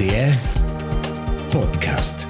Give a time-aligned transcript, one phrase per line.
[0.00, 0.34] RTR
[1.50, 2.26] Podcast.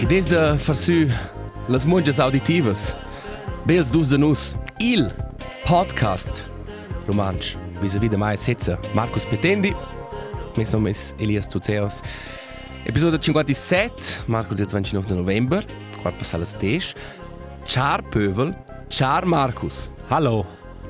[0.00, 1.08] Idees de farsu
[1.68, 2.94] las monges auditivas.
[3.66, 4.52] Bels dus de.
[4.78, 5.10] Il
[5.64, 6.44] podcast.
[7.06, 7.69] Romansch.
[7.80, 8.76] Vis-à-vis de mai setze.
[8.94, 9.74] Marcus Petendi.
[10.56, 12.02] Mes nome es Elias Tuceos.
[12.84, 14.24] Episode 57.
[14.26, 15.64] Marco del 29 de november.
[16.02, 16.94] Quart passa las tesch.
[17.64, 18.54] Char Pövel.
[18.88, 19.90] Char Marcus.
[20.10, 20.44] Hallo,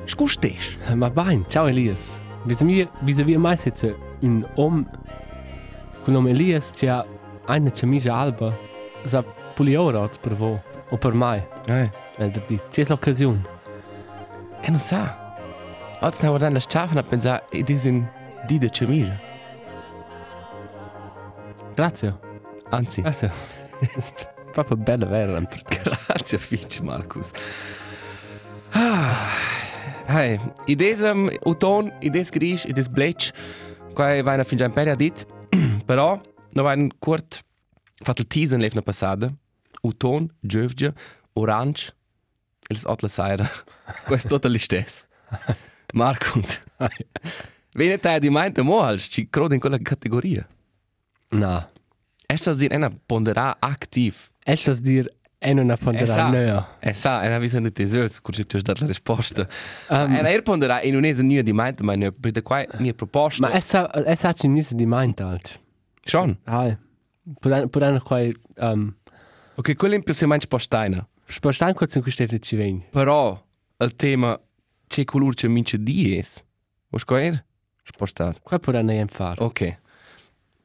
[0.05, 0.77] Scustech.
[0.95, 2.19] ma bain, ciao Elias.
[2.45, 4.85] Vis-à-vis vis-à-vis mai sitze un om
[6.03, 7.05] con nome Elias c'ha
[7.47, 8.51] eine camicia alba.
[9.05, 9.23] Sa
[9.55, 10.57] puliora per vo
[10.89, 11.41] o per mai.
[11.67, 11.89] Eh.
[12.69, 13.45] C'è l'occasione.
[14.61, 15.20] E non sa.
[16.03, 18.09] Oggi stiamo guardando la sciafa e pensare, ed è un
[18.47, 19.19] di de cemigia.
[21.75, 22.19] Grazie.
[22.69, 23.31] Anzi, Grazie.
[24.51, 25.39] Proprio bella vera.
[26.07, 27.29] grazie Fitch, Marcus.
[28.71, 29.27] Ah,
[30.07, 33.31] hey, idees um, auton, idees gris, idees blech,
[33.93, 35.25] qua vai na fingià in peria dit,
[35.85, 36.19] però
[36.53, 37.43] no vai un kurt
[38.03, 39.31] fatto teasen lefna passada,
[39.83, 40.93] auton, giovge,
[41.33, 41.93] orange,
[42.69, 43.47] els otla saira.
[44.07, 45.05] Questo tutto l'istess.
[45.93, 46.61] Marcus.
[47.73, 50.47] Vene te di mente mo als ci crode in quella categoria.
[51.29, 51.65] Na.
[52.27, 54.29] Esta dir ena pondera aktiv.
[54.45, 55.07] Es das dir
[55.41, 55.83] una Esa.
[55.83, 56.77] pondera nea.
[56.79, 59.47] E sa, è una visione di tesoro, così tu hai dato la risposta.
[59.89, 62.93] Um, Um, e la ponderà in un'esa nuova di mente, ma ne per qua mia
[62.93, 63.47] proposta.
[63.47, 65.59] ma es ha es ha ci nisi di mind alt.
[66.03, 66.37] Schon.
[66.45, 66.77] Hai.
[67.39, 68.95] Puran puran quai um
[69.55, 71.07] Ok, quello in più se mangi postaina.
[71.27, 72.83] Spostan kurz in Gustave ci vegn.
[72.91, 73.41] Però
[73.77, 74.39] il tema
[74.91, 76.43] c'è colore c'è mince di es.
[76.89, 77.45] Vuoi scoprire?
[77.83, 78.39] Spostare.
[78.43, 79.41] Qua puran ne far.
[79.41, 79.79] Ok.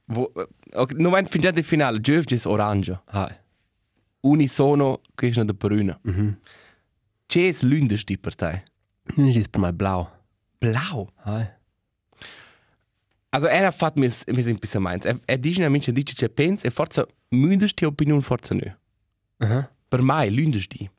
[0.07, 0.33] Vo,
[0.73, 3.01] ok, non vai fin già di finale, Giovge è orange.
[3.07, 3.35] Hai.
[4.21, 5.99] Unisono, che è una bruna.
[6.03, 6.39] Mhm.
[7.27, 8.63] C'è es lundes di per te?
[9.17, 10.09] Nun ist per mai blau.
[10.59, 11.09] Blau.
[11.25, 11.47] Hai.
[13.31, 15.05] Also er hat fatto mir mir ein bisschen meins.
[15.05, 18.71] Er, er dice a mince dice c'è pensa e forza mundes ti opinion forza nö.
[19.39, 19.71] Aha.
[19.89, 20.91] Per mai lundesdi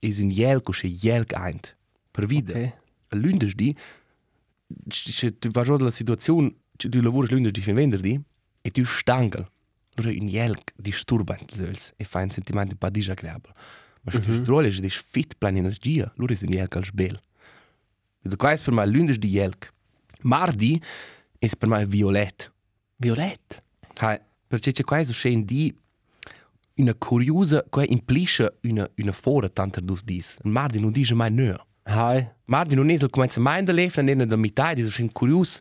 [0.00, 1.76] is un jelk o jelk eint.
[2.14, 2.52] Per vida.
[2.52, 2.72] Okay.
[3.18, 3.74] Lundesdi
[4.88, 8.20] se tu vas la situazione tu lavori lundesdi fin venderdi
[8.62, 9.46] e tu stangel.
[9.96, 13.54] Allora un jelk disturbant sols e fa un sentimento un po' disagreabile.
[14.02, 17.20] Ma se tu strolli e dis fit plan energia, allora is un jelk als bel.
[18.22, 19.70] Da qua is per mai lundesdi jelk.
[20.22, 20.80] Mardi
[21.38, 22.52] is per mai violet.
[22.96, 23.62] Violett.
[23.98, 25.74] Hai, perché c'è qua so scen di
[26.76, 30.36] una curiosa, qua implica una una fora tanto dus dis.
[30.42, 31.56] Mardi non dice mai nö.
[31.86, 32.26] Hai.
[32.46, 35.60] Mardi non esel comincia mai in der Leben, nella der Mittai, so scen curios,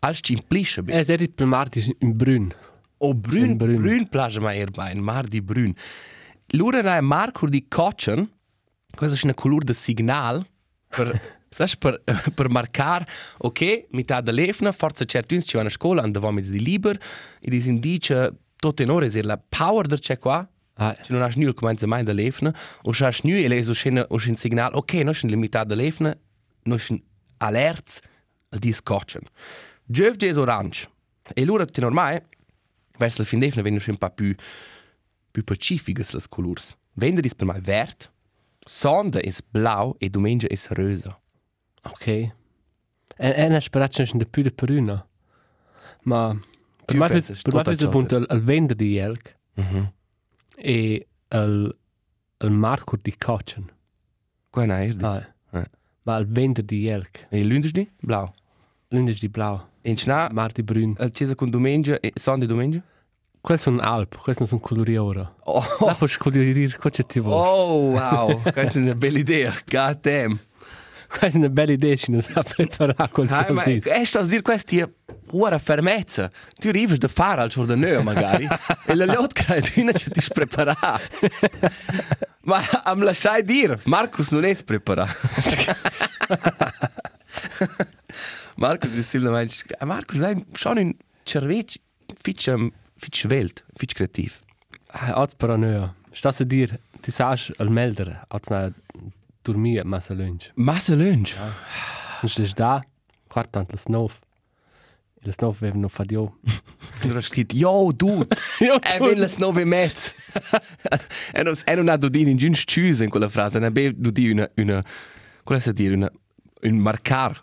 [0.00, 0.82] als ci implica.
[0.86, 2.52] Er ist erit per Marti in brün.
[2.98, 3.76] O brün, Schön brün.
[3.76, 5.74] brün, brün plage mai er bei, Mardi brün.
[6.52, 8.28] Lura na marco di Kochen,
[8.94, 10.46] questo è una color de signal
[10.88, 11.20] per
[11.54, 12.02] Saš per,
[12.34, 13.06] per marcar,
[13.38, 16.98] ok, metà da lefna, forza certi ci vanno a scuola, andavamo di liber,
[17.40, 20.44] e dis indice, tutto in ore, la power der c'è qua,
[20.76, 20.96] Hai.
[21.02, 23.72] Se non hai nulla come mai da lefna, o se hai nulla e lei so
[23.72, 26.16] scena o un segnale, ok, non c'è limitato da lefna,
[26.64, 27.00] non c'è
[27.38, 28.00] alert
[28.50, 29.22] al dis cochen.
[29.84, 30.88] Giov è orange.
[31.34, 32.28] E loro ti normale,
[32.98, 34.34] verso la fin lefna vengono un po' più
[35.30, 36.76] più pacifiche le colors.
[36.92, 38.10] Venerdì per me verde,
[38.64, 41.20] sonda è blau e domenica è rosa.
[41.82, 42.32] Okay.
[43.16, 45.06] Er er sperat schon de püde peruna.
[46.02, 47.90] Ma per Più mai fezes, per mai tutta questo ciò.
[47.90, 49.92] punto al vender di elk Mhm.
[50.56, 51.76] E al
[52.38, 53.70] al marco di Kochen.
[54.50, 55.04] Qua è erdi.
[55.04, 55.22] Hai.
[55.52, 55.70] Eh.
[56.02, 57.26] Ma al vender di elk.
[57.30, 58.30] E lunedì blau.
[58.88, 59.60] Lundes di blau.
[59.82, 60.94] In schna, Marti brün.
[60.98, 62.82] al cesa con domenica e sonda e domenica?
[63.40, 65.34] Quelle sono alp, quelle sono coloriora.
[65.44, 67.34] Oh, La puoi colorire cosa ti vuoi.
[67.34, 69.52] oh wow, questa è una bella idea.
[69.66, 70.38] God damn.
[71.08, 74.18] Questa è una bella idea, ci non sa preparare quel Hai, ma sto è sto
[74.20, 74.88] a dire questa è
[75.34, 76.30] pura fermezza.
[76.56, 78.46] Ti arrivi da fare al giorno magari
[78.86, 80.76] e la lot che tu ti prepara.
[82.46, 85.12] Ma am lasciai dire, Marcus non è preparato.
[88.56, 89.48] Marcus ist still mein
[89.78, 90.94] ah, Marcus ein schon in
[91.24, 91.80] Cervec
[92.22, 94.40] fitch um, fitch welt, fitch kreativ.
[94.86, 95.94] Als ah, paranoia.
[96.12, 98.70] Stas dir, ti sas al melder, als na
[99.42, 100.52] dormir massa lunch.
[100.54, 101.34] Massa lunch.
[101.34, 101.50] Ja.
[102.20, 102.84] Sind stehst da,
[103.28, 104.14] quartant las 9.
[105.24, 106.36] Das noch wenn noch fad jo.
[107.02, 108.28] Allora scritto "Yo dude".
[108.60, 110.12] E eh, ven las nove mezz.
[111.32, 113.92] E non e non ha do dire in giù chiuse in quella frase, ne be
[113.96, 114.84] do dire una una
[115.42, 116.10] quella sa dire una
[116.62, 117.42] un marcar.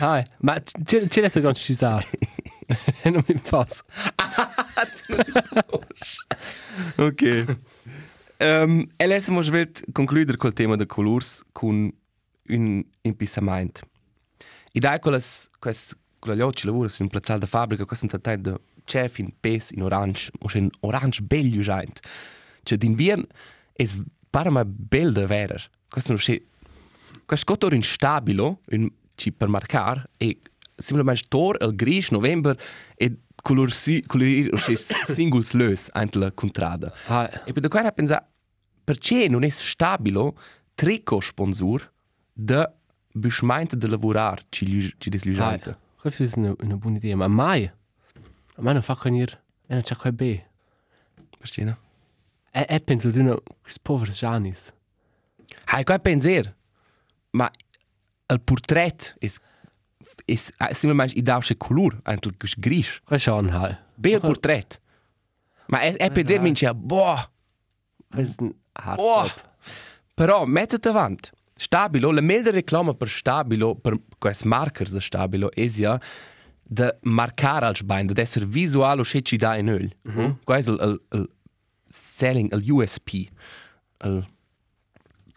[0.00, 2.02] Ah, eh, ma ce ce l'ha ganz chiusa.
[3.02, 3.82] E non mi pass.
[6.96, 7.56] Ok.
[8.38, 11.92] Ehm, e adesso mo svelt concludere col tema de colors con
[12.48, 13.80] un impissament.
[14.72, 15.20] Idai quella
[15.58, 19.30] questa quella llocci lavora in un plazzal da fabbrica, questo un tattai de chef in
[19.38, 22.00] pes in orange, o in orange bello giant.
[22.62, 23.26] Cioè d'invern
[23.74, 24.00] es
[24.30, 25.68] para ma bel de verer.
[25.88, 26.40] Questo non c'è
[27.26, 30.40] questo scotto in stabilo, in ci per marcar e
[30.74, 32.56] semplicemente tor il gris november
[32.96, 36.90] e color si colorir o c'è singles lös ante la contrada.
[37.44, 38.26] E per qua pensa
[38.82, 40.36] perché non è stabilo
[40.74, 41.92] trico sponsor
[42.32, 42.72] de
[43.12, 45.82] buschmeinte de lavorar ci ci des Hai.
[46.10, 47.64] Questa è una, una buona idea, ma mai.
[47.64, 50.50] A me non fa venire, e non c'è qua be.
[51.38, 51.78] Perché no?
[52.50, 53.34] E, e penso di una
[53.80, 54.72] povera Janis.
[55.66, 56.54] Hai qua penser.
[57.30, 57.50] Ma
[58.26, 59.26] il portrait è
[60.26, 63.00] è semplicemente i dausche color ante il gris.
[63.08, 63.76] È un hai.
[63.94, 64.80] Bel portrait.
[65.68, 67.30] Ma è, è penser mince boh
[68.10, 69.50] Questa è un hard Oh, stop.
[70.12, 71.30] però mettete avanti.
[71.56, 76.00] Stabilo, la meglio reclama per stabilo, per questi markers da stabilo, è ja
[76.66, 79.92] da marcare als bein, da essere visuale o ci dà in öl.
[80.08, 80.36] Mm -hmm.
[80.44, 81.28] È il, il, il
[81.86, 83.08] selling, il USP,
[84.04, 84.24] il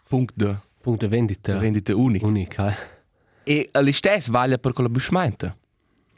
[0.08, 1.58] punto de Punto di vendita.
[1.58, 2.26] vendita unico.
[2.26, 2.76] Unica, eh.
[3.44, 5.56] E lo stesso vale per quella buschmente.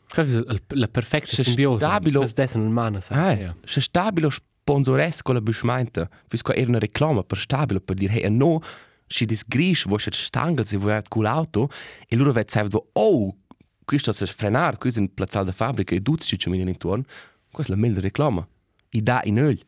[0.08, 1.84] Questa è la, la perfetta Se simbiosi.
[1.84, 3.18] stabilo- Questa è una mano, sai.
[3.18, 3.54] Ah, ja.
[3.64, 8.60] se stabilo sponsoresco quella buschmente, fisco era una reclama per stabilo, per dire, hey, no,
[9.10, 11.68] si dis gris, wo se stangel, se vuoi con l'auto,
[12.06, 13.36] e loro vet sempre, oh,
[13.84, 17.04] questo è frenar, questo è un plazzal da fabbrica, e ci vengono intorno,
[17.50, 18.46] questa è la meglio reclama.
[18.90, 19.60] I da in öl.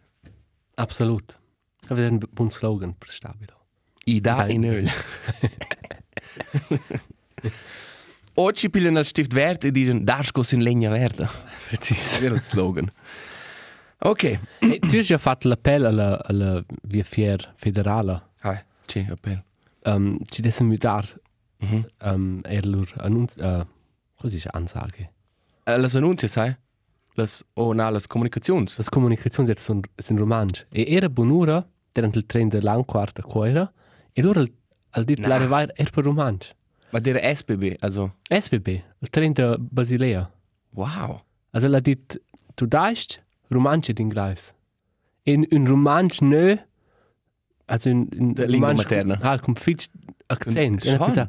[0.74, 1.38] Absolut.
[1.86, 3.66] Questa è un buon slogan per stabilo.
[4.04, 4.54] I da Dai.
[4.54, 4.90] in öl.
[8.34, 11.28] Oggi pigliano il stift verde e dicono, darskos in legna verde.
[11.68, 12.24] Preciso.
[12.24, 12.88] È il slogan.
[13.98, 14.38] Ok.
[14.58, 18.30] tu hai già fatto l'appello alla, alla via Fier federale.
[18.40, 19.44] Hai, ci, appello.
[19.84, 21.20] Um, ci devono mudare.
[21.58, 21.86] Mhm.
[22.02, 23.38] Um, e loro annunci...
[23.40, 23.64] Uh,
[24.16, 24.48] cosa dice?
[24.52, 25.10] Ansage.
[25.64, 26.56] Eh, Las annunzie, sai?
[27.14, 28.78] Las, oh, na, las comunicazions.
[28.78, 30.66] Le comunicazioni sono, sono romanze.
[30.70, 33.70] E era buon'ora, durante il treno dell'anquart a Coira,
[34.12, 34.44] e loro
[34.94, 35.28] al dit Na.
[35.28, 36.54] l'arrivare era per romanze.
[36.90, 38.68] Ma dire SBB, also, SBB,
[38.98, 40.30] il treno da Basilea.
[40.70, 41.20] wow.
[41.50, 42.18] Also l'ha dit,
[42.54, 44.54] tu daist romanze d'ingleis.
[45.24, 46.56] In un romanze nö,
[47.66, 49.16] also in, in De lingua romanze materna.
[49.16, 49.86] Com, ah, com fitch
[50.26, 50.56] accent.
[50.84, 50.98] Un- E schon.
[50.98, 51.28] pensa,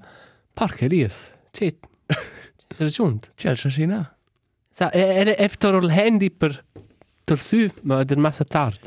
[0.53, 1.15] porca Elias,
[1.51, 1.73] c'è,
[2.05, 3.19] c'è ragione.
[3.35, 4.15] C'è Shashina.
[4.71, 6.63] Sa, era efter il handy per
[7.23, 8.79] tor su, ma del massa tard.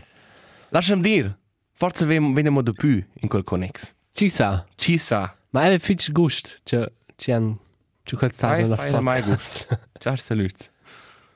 [0.71, 1.37] Lasciam dir.
[1.73, 3.95] Forse vem- veniamo di più in quel connex.
[4.13, 5.37] Ci sa, Ci sa.
[5.51, 7.55] ma era fitch gust, c'è, c'è un,
[8.03, 9.03] c'è quel Fai, tard nella fai la spot.
[9.03, 9.81] mai gust.
[9.99, 10.71] Ciao, salut.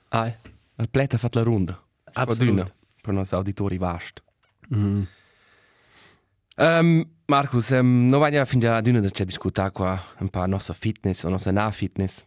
[0.09, 0.35] Ai,
[0.77, 1.79] Il pleta ha fatto la ronda.
[2.15, 2.41] Absolut.
[2.43, 2.65] Aduna,
[3.03, 4.23] per i nostri auditori vast.
[4.75, 5.03] mm.
[6.61, 10.75] Um, Marcus, um, non voglio finire ad una c'è discutere qua un po' la nostra
[10.75, 12.23] fitness o nostra na fitness.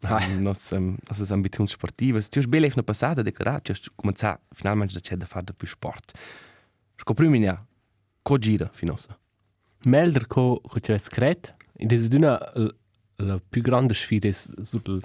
[0.00, 0.24] Ah.
[0.24, 2.22] Um, nostre, um, nostre ambizioni sportive.
[2.22, 6.18] Tu hai bene passata a dichiarare che hai cominciato finalmente a fare più sport.
[6.96, 7.58] Scoprimi ja,
[8.22, 9.18] co gira finosa.
[9.84, 12.74] Melder ko, ko c'è scret, ed è una la,
[13.16, 15.02] la più grande sfida sul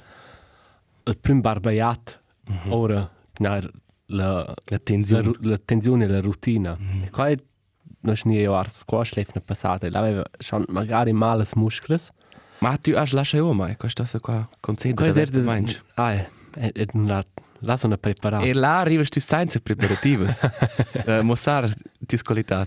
[1.04, 2.72] il prim barbaiat, mm -hmm.
[2.72, 5.24] ora na, la, La la, tensione.
[5.24, 6.70] ru- la tensione, la routine.
[6.70, 7.06] Mm -hmm.
[7.06, 7.30] E qua
[8.02, 12.12] è non c'è niente ora squash l'effne passata, l'aveva schon magari male muscles.
[12.60, 15.12] Ma tu hai lasciato io, ma questo è qua concentrato.
[15.12, 17.24] Qua der de, ah, è, è, è la,
[17.60, 18.46] la sono preparata.
[18.46, 20.28] E là arrivas tu senza preparative.
[21.08, 21.74] uh, mostrare
[22.06, 22.66] tis qualità.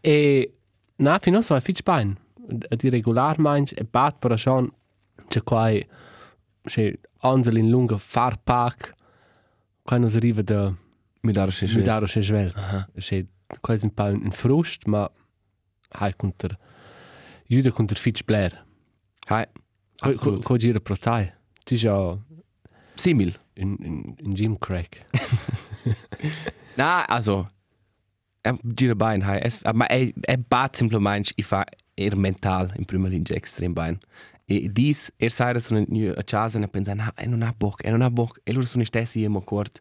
[0.00, 0.52] E
[0.96, 2.16] na, fino so fitch bain.
[2.36, 4.70] Di regular manch e bat per schon
[5.26, 5.70] c'è qua
[6.62, 8.94] c'è ansel in lunga far pack
[9.82, 10.72] quando arriva da
[11.26, 12.54] Mi dare se mi dare c'è svelt.
[12.96, 13.24] C'è
[13.60, 15.10] quasi un po' un frust, ma
[15.98, 16.56] hai contro
[17.48, 18.64] Jude contro fitch blair.
[19.28, 19.44] Hai.
[19.98, 20.44] Co Absolut.
[20.44, 21.32] co gira pro tai.
[21.64, 22.16] Ti già
[22.94, 23.34] Simil.
[23.54, 25.04] in in in gym crack.
[26.76, 27.50] Na, also,
[28.42, 29.40] er gira bein, hai.
[29.42, 31.64] Es, ma è, è bat semplicemente, i fa
[31.94, 33.98] er mental in prima linea extrem bein.
[34.44, 37.84] E dis, er sai sono in a casa e pensa, na, e non ha bock,
[37.84, 38.40] e non ha bock.
[38.44, 39.80] E loro sono stessi io kort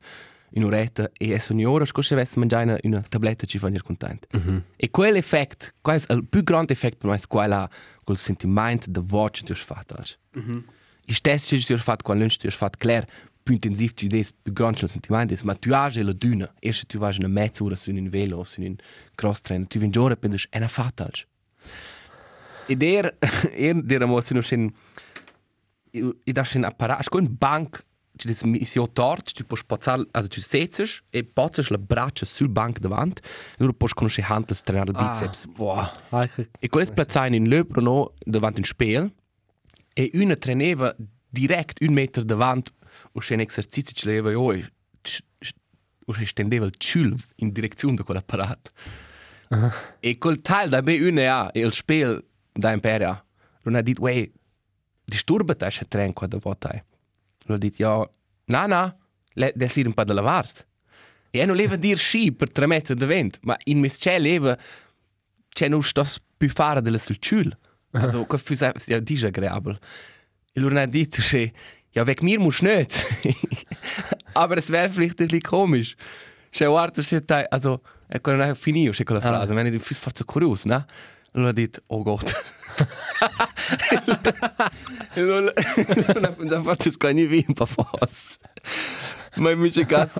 [0.55, 4.27] in un'oretta e è sono ora, scorse vesse mangiare una, una tabletta ci fanno contento.
[4.35, 7.69] Mm E quell'effetto, è il più grande effetto per me, è quella,
[8.03, 9.95] quel sentimento di voce che tu hai fatto.
[10.39, 10.63] Mm -hmm.
[11.05, 13.05] E stesso che tu hai fatto, quando tu hai fatto, claro,
[13.43, 16.85] più intensivo ci des, più grande il sentimento, ma tu hai la duna, e se
[16.85, 18.75] tu vai una mezz'ora su un velo su un
[19.13, 21.09] cross trainer, tu vieni già e pensi, è una fatta.
[22.67, 23.17] Ed er,
[23.53, 24.73] er diramo se no schin,
[25.91, 27.83] i da schin apparat, sco in bank,
[28.17, 32.49] ci des missio tort, tu puoi spazzar, also tu setzes, e pozzes la braccia sul
[32.49, 35.45] bank davant, e loro puoi conosce hantas trenare il biceps.
[35.47, 35.91] Boah.
[36.09, 36.49] Eigentlich.
[36.59, 39.11] E quello splazzai in löpro no davant in spiel,
[39.93, 40.95] e una treneva
[41.29, 42.71] direkt un meter davant,
[43.13, 44.65] o schin exercizi ci leva, jo, e
[46.07, 48.71] o se stendeva il ciul in direzione da quell'apparato.
[49.99, 53.23] E quel teil da me una ja, e il spiel da imperia,
[53.63, 54.31] non ha dit, wey,
[55.03, 56.83] disturbata se tren qua da votai.
[57.45, 58.09] Non ha dit, ja,
[58.45, 58.95] na, na,
[59.33, 60.65] le, del sir un pa da lavart.
[61.31, 64.57] E non leva dir sci per tre metri da vent, ma in mis c'è leva,
[65.49, 66.05] c'è non sto
[66.37, 67.55] più fare della sul ciul.
[67.95, 69.79] Also, qua fu ja disagreabel.
[70.51, 71.53] E non ha dit, se,
[71.91, 72.91] ja, weg mir muss nicht.
[74.33, 75.95] Aber es wäre vielleicht ein bisschen komisch.
[76.49, 79.79] C'è guarda, se tai, also, e quando non è finito, c'è quella frase, ma ne
[79.79, 80.85] fus forza curioso, no?
[81.33, 82.33] Allora ha detto, oh Gott.
[85.13, 88.37] e non ha pensato forse squagni via un po' fosse.
[89.35, 90.19] Ma invece gas,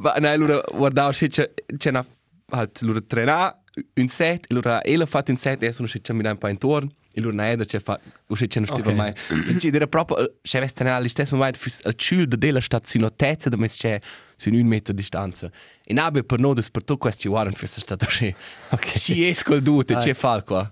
[0.00, 2.04] ma no, allora guardavo, c'è, c'è una,
[2.50, 3.62] halt, allora trena
[3.94, 7.20] un set, allora ele fatto un set, e sono c'è mi un po' intorno, e
[7.20, 9.12] allora naeda c'è fa, o c'è c'è non stiva mai.
[9.12, 13.76] C'è era proprio, c'è veste allo stesso momento, fus al ciul della stazionatezza, da mes
[13.76, 14.00] c'è
[14.36, 15.50] su un metro di distanza.
[15.84, 18.34] E nabe per noi, per tutto questo, guarda, fosse stato c'è.
[18.70, 18.98] Ok.
[18.98, 20.70] Ci esco il due, c'è fa qua.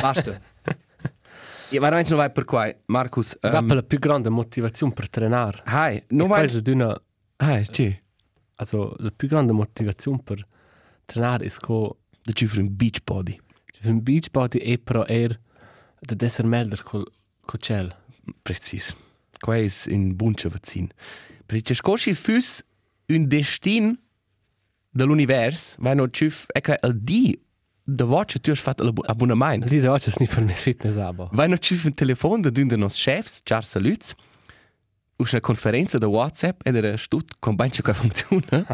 [0.00, 0.40] Basta.
[1.70, 3.36] E veramente non vai per qua, Marcus.
[3.40, 5.60] Va Um, per la più grande motivazione per trenare.
[5.64, 6.40] Hai, non vai...
[6.40, 6.98] questa è una,
[7.36, 8.02] Hai, ci.
[8.54, 10.46] also, la più grande motivazione per
[11.04, 11.90] trenare è che
[12.22, 13.38] Da ci un beach body.
[13.80, 15.38] für ein Beachbody e però er
[16.00, 17.04] da essere melder col
[17.46, 17.94] col ciel.
[18.42, 18.94] Precis.
[19.38, 20.88] Qua è un buncio vaccin.
[21.46, 22.62] Perché scosci fus
[23.06, 23.98] un destin
[24.90, 27.40] dell'univers, vai no ciuf, ecco, il di
[27.90, 29.66] da voce tu hai fatto l'abbonamento.
[29.66, 31.26] Lì da oggi è per me fitness abo.
[31.32, 34.14] Vai no ciuf un telefon da d'un de nos chefs, Charles Lutz,
[35.16, 38.66] us una conferenza da WhatsApp ed era stut con bancio che funziona.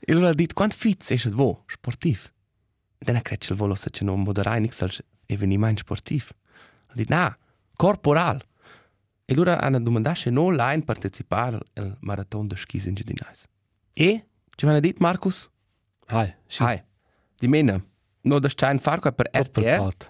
[0.00, 2.30] E allora ha detto, quanto fitz è il vo, sportiv?
[2.98, 4.92] E dann ha creduto il volo se c'è non moderai nix al
[5.26, 6.30] eveniment sportiv.
[6.86, 7.36] Ha detto, no,
[7.74, 8.40] corporal.
[9.24, 13.46] E allora hanno domandato se non online partecipare al marathon de skis in Giudinais.
[13.92, 15.50] E, ci hanno detto, Marcus,
[16.06, 16.62] Hai, sì.
[16.62, 16.82] hai,
[17.36, 17.84] di mena,
[18.28, 20.08] no da stein far qua per RTR, Doppelpart.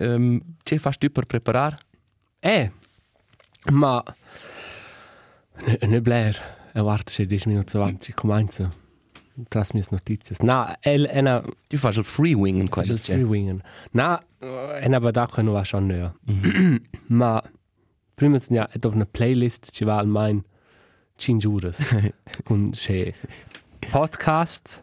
[0.00, 1.76] um, ce fai tu per preparare?
[2.40, 2.70] Eh,
[3.70, 4.02] ma
[5.66, 6.36] ne, ne bler,
[6.74, 8.70] e guarda se 10 minuti avanti comincia.
[9.48, 10.40] Tras mis notizias.
[10.42, 12.82] Na, el ena Tu fai il free wing in qua.
[12.82, 13.62] il free wingen.
[13.92, 14.18] Na,
[14.82, 16.12] ena badacqua no va schon nöa.
[17.20, 17.40] Ma
[18.16, 18.36] prima
[18.74, 20.42] et auf una playlist ci va al mein
[21.18, 21.78] 5 giures.
[22.44, 23.14] Con se
[23.92, 24.80] podcast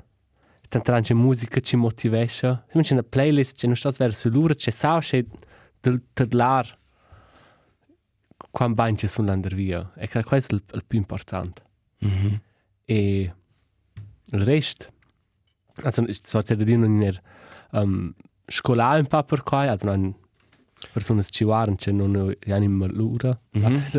[0.68, 2.64] tan tranche musica ci motivesce.
[2.68, 5.24] Siamo c'è una playlist c'è non sta verso l'ura c'è sa c'è
[5.80, 6.78] del tedlar
[8.52, 9.92] quan banche sul lander via.
[9.96, 11.64] E che questo è il, il più importante.
[12.00, 12.42] Mhm.
[12.86, 13.34] E
[14.32, 14.88] il resto,
[15.84, 17.22] also zwar c'è da dire non er
[17.72, 18.14] um,
[18.46, 20.16] scolare un po' per qua, also non
[20.92, 23.38] persone ci guardano, c'è non è anima l'ura.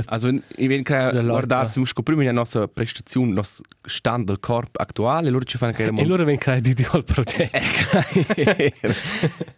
[0.07, 3.65] Also, ich will Der gerade Leute- guardare, se musco prima la nostra prestazione, il nostro
[3.83, 7.59] stand del corpo attuale, loro ci fanno che E loro vengono a dire il progetto.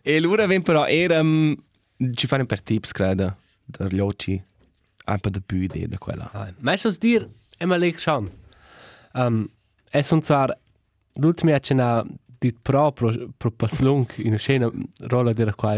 [0.02, 1.54] e loro vengono però, era, um,
[2.12, 4.42] ci fanno per tips, credo, dagli occhi,
[5.04, 6.30] un po' di più idee da quella.
[6.58, 8.30] Ma è das dir, e ma leg schon.
[9.14, 9.48] Um,
[9.90, 10.56] e sono zwar,
[11.14, 12.04] l'ultima c'è una
[12.40, 14.70] dit pro pro, pro paslung in una scena
[15.00, 15.76] rolla dire qua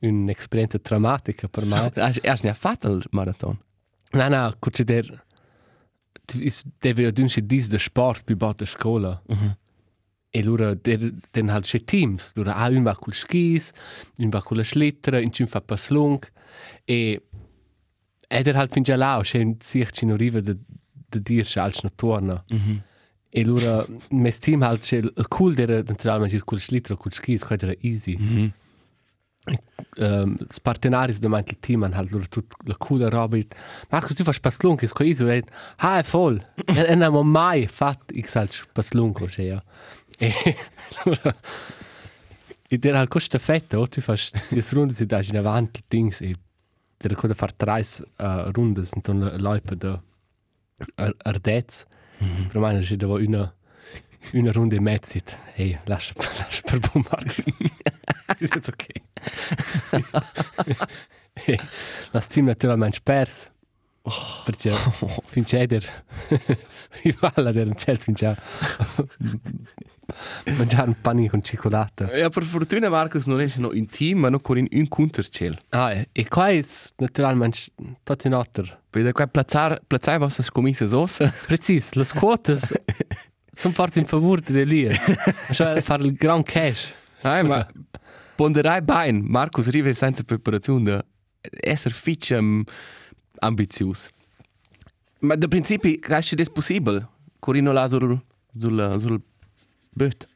[0.00, 1.90] un'esperienza drammatica per me.
[1.94, 2.00] Du
[2.42, 3.58] nicht fatto il marathon?
[4.12, 5.24] No, no, c'è der
[6.78, 9.22] deve io dunque dis de sport bi bot de scola.
[10.30, 13.72] E lura der den halt sche teams, lura ah un va col skis,
[14.18, 16.22] un va con la slittra, in cim fa paslung
[16.84, 17.20] e
[18.28, 20.56] ed er halt fin già là, sche sich ci no riva de
[21.10, 22.44] de dir schals no torna.
[23.32, 27.56] E lura mes team halt sche il cool der naturalmente col slittra col skis, qua
[27.58, 28.16] era easy.
[29.98, 33.54] Um, s partenaris de mein team han halt tut la coola roba it
[33.90, 37.66] Marcus tu fas paslung is co iso et ha è voll e en amo mai
[37.66, 39.62] fat ich halt paslung co ja.
[40.18, 40.32] E
[41.04, 41.32] lura.
[42.70, 46.20] E der halt costa fetta o tu fas dis runde si dai in avanti dings
[46.20, 46.34] e
[47.00, 49.98] der coda far trais uh, rundes und dann leipe de
[50.96, 51.86] ar ardez
[52.52, 53.52] per meine si dava una
[54.34, 57.40] una runde mezzit hey lascia lascia per buon Marcus
[58.40, 58.99] ist okay
[62.12, 63.50] Las team naturalmente spers.
[64.44, 64.72] Perché
[65.26, 65.84] finché der
[67.04, 68.34] rivale der Chelsea già
[70.56, 72.06] mangiare un panino con cioccolata.
[72.16, 75.54] Ja, per fortuna Marcus non è no in team, ma no con in un countercell.
[75.68, 76.64] Ah, e- e qua è
[76.96, 77.58] naturalmente
[78.02, 78.64] tutto in altro.
[78.88, 81.30] Per qua plazzare plazzare vostre scommesse ossa.
[81.46, 82.72] Precis, le quotas
[83.52, 84.88] sono forse in favore di lì.
[85.50, 86.90] Cioè fare il gran cash.
[87.20, 87.68] Ah, ma
[88.40, 91.04] ponderai bene, Marcus River senza preparazione da
[91.60, 92.64] essere fitch um,
[93.40, 94.08] ambizioso.
[95.18, 97.06] Ma da principi, cresce è possibile?
[97.38, 98.18] Corino là sul
[98.56, 99.20] sul sul
[99.90, 100.26] böt.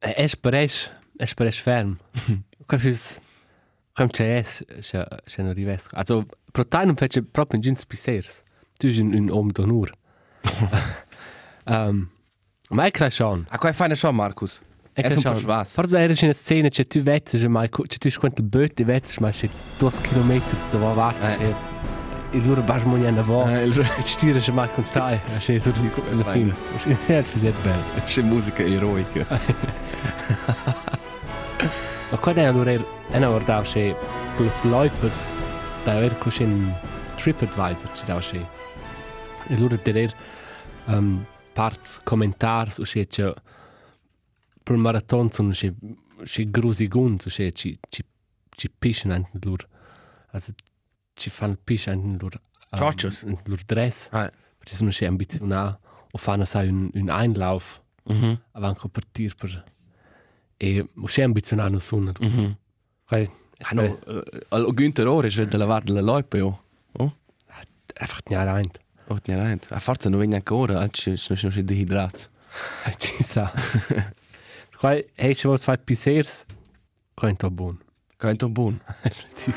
[0.00, 1.96] E es pares, es pares ferm.
[2.66, 3.18] Qua fis
[3.94, 5.96] Come c'è es, c'è c'è non rivesco.
[5.96, 8.42] Also, pro te non fece proprio in gins pisers.
[8.76, 9.92] Tu sei un, un uomo d'onore.
[11.64, 12.10] um,
[12.68, 13.46] ma è crashon.
[13.48, 14.60] A qua fai ne schon Marcus.
[14.96, 15.32] Es un crashon.
[15.32, 15.74] po' schwas.
[15.74, 18.84] Forse era in una scena, c'è tu vezzi, ma c'è tu squanto il böt, e
[18.84, 19.48] vezzi, ma c'è
[19.78, 21.42] due chilometri da va avanti.
[21.42, 21.54] Eh.
[22.32, 23.46] E loro vas mogliando a vo.
[23.48, 25.20] Eh, il- E ci tira c'è mai con te.
[25.38, 25.72] C'è su
[26.10, 26.54] alla fine.
[27.06, 27.82] È il bello.
[28.06, 29.26] C'è musica eroica.
[32.10, 32.80] Ma qua è allora è
[33.16, 33.94] una guarda che
[34.36, 35.28] per le loipers
[35.84, 36.72] da aver così un
[37.16, 38.36] TripAdvisor ci da che
[39.48, 40.12] e allora der
[40.86, 43.32] um, parts commentars o che c'è
[44.64, 45.72] per marathon sono che
[46.24, 48.02] che grusi gun so che ci ci
[48.56, 49.66] ci pischen an lur
[50.32, 50.52] also
[51.14, 52.40] ci fan pisch an lur
[52.70, 53.22] Chachos.
[53.44, 54.30] lur dress Ah.
[54.58, 55.78] perché sono che ambizionati
[56.10, 58.40] o fanno sai un un Einlauf Mhm.
[58.52, 59.64] avanti a partire per
[60.56, 62.56] e mo c'è ambizionato sono Mhm.
[63.10, 63.28] Weil,
[63.58, 63.98] Ah no,
[64.48, 66.60] al Günther Ore c'è della lavare le loipe, oh.
[67.96, 68.68] Einfach nicht rein.
[69.08, 69.68] oh, ne rent.
[69.70, 72.26] A forza non viene ancora, altri sono sono dehidrati.
[72.98, 73.52] Ci sa.
[74.84, 76.44] Weil, hey, schon was fai pisers,
[77.16, 77.78] kein to buon.
[78.18, 78.82] Canto buon.
[79.02, 79.56] Precis.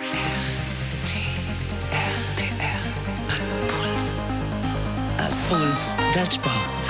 [5.50, 6.88] Puls del sport.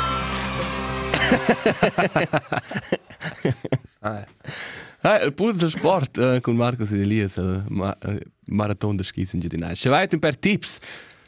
[5.01, 9.05] Ah, il puls del sport eh, con Marcos ed Elias, il ma, eh, marathon der
[9.05, 9.75] ski sind di nice.
[9.75, 10.77] Se vai per tips,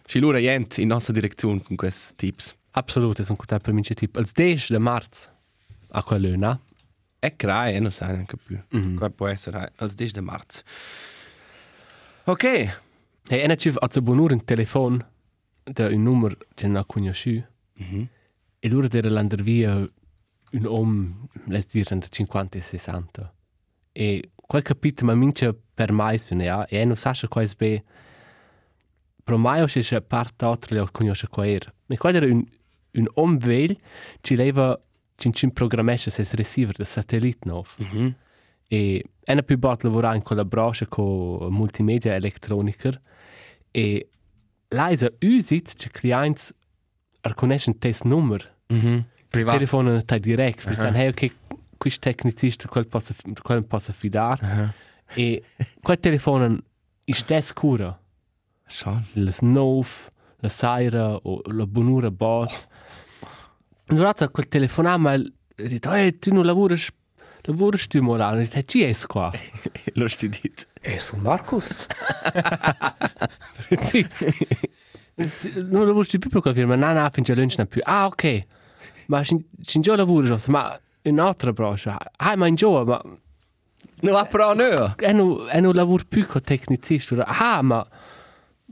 [0.06, 2.56] ci lura jent in nostra direzione con questi tips.
[2.72, 4.16] Absolut, es un kuta per mince tip.
[4.16, 5.30] Als 10 de marz,
[5.90, 6.60] a quello,
[7.20, 8.56] E crai, e non sai neanche più.
[8.56, 8.80] Mm.
[8.80, 8.98] -hmm.
[8.98, 10.62] Qua può essere eh, al 10 di marzo.
[12.24, 12.44] Ok.
[12.44, 15.06] Hey, ena civ, az bonur un telefon,
[15.64, 17.48] da un numero che non ha conosciuto,
[17.80, 18.08] Mm -hmm.
[18.60, 19.90] e lura der lander via
[20.52, 23.34] un om, les dir, entre 50 e 60.
[23.94, 27.84] E quel capito, ma mince per mai sono, ja, e non sa qua es be,
[29.24, 31.74] pro mai se parte altre le conosce qua era.
[31.88, 32.44] E qua era un,
[32.94, 33.78] un om vel,
[34.22, 34.80] ci leva,
[35.20, 37.48] ci ci programmesce ses receiver de satellite.
[37.50, 38.14] Mm -hmm.
[38.72, 42.92] E ena più bot lavora in branche con multimedia elettronica
[43.72, 44.08] e
[44.70, 46.54] l'aisa usit che clients
[47.22, 49.04] riconoscono test numero Mm -hmm.
[49.30, 49.54] Privat.
[49.54, 50.90] telefonano te direct per Aha.
[50.92, 51.36] dire hey ok
[51.78, 54.70] questo tecnicista quel posso quel posso fidare Uh -huh.
[55.16, 55.44] e
[55.82, 56.58] quel telefono
[57.06, 58.00] è stes cura
[58.68, 59.04] Schon.
[59.14, 59.84] le snow
[60.42, 62.68] la saira o la bonura bot
[63.90, 65.18] durante quel telefonama
[65.56, 66.78] dice hey tu non lavori
[67.42, 69.32] lavori tu morale dice ci è qua?
[69.96, 70.68] Lo studiet.
[70.82, 71.80] e sono Marcus?
[75.56, 76.76] Non lavori più per quella firma.
[76.76, 77.82] No no finché lunch non più.
[77.84, 78.40] Ah ok.
[79.08, 83.02] Ma ci già lavori ma in un'altra branche ah ma in già ma
[84.02, 84.96] No, va però no.
[84.98, 87.86] e non e non lavoro più con tecnicisti ah ma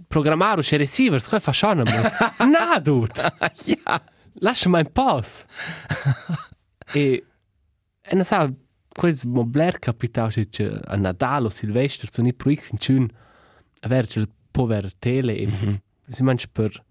[0.08, 3.34] programmare c'è receiver cosa facciamo no dude
[3.66, 4.02] ja.
[4.40, 5.46] Lasciami in pace
[6.94, 7.24] e
[8.02, 8.50] e non sa
[8.88, 13.10] quel mobler capitao che a Nadal o Silvestre sono i proiect in cun
[13.82, 16.84] aver il povero tele e si mangia per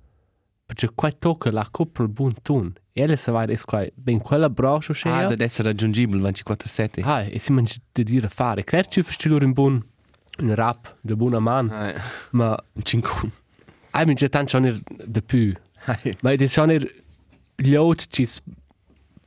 [0.67, 4.19] perché qua tocca la coppa il buon ton e elle sa vai es qua ben
[4.19, 7.03] quella broche c'è Ah, deve essere raggiungibile 24-7.
[7.05, 8.63] ah e si mangia di dire fare.
[8.65, 9.83] Claro ci fai loro in buon
[10.39, 11.71] un rap de buona man.
[11.71, 11.95] Ah,
[12.33, 13.31] ma 5.
[13.93, 15.55] ai mi già tanto schon de più.
[16.23, 16.71] Ma är sån
[17.57, 18.27] ljud ci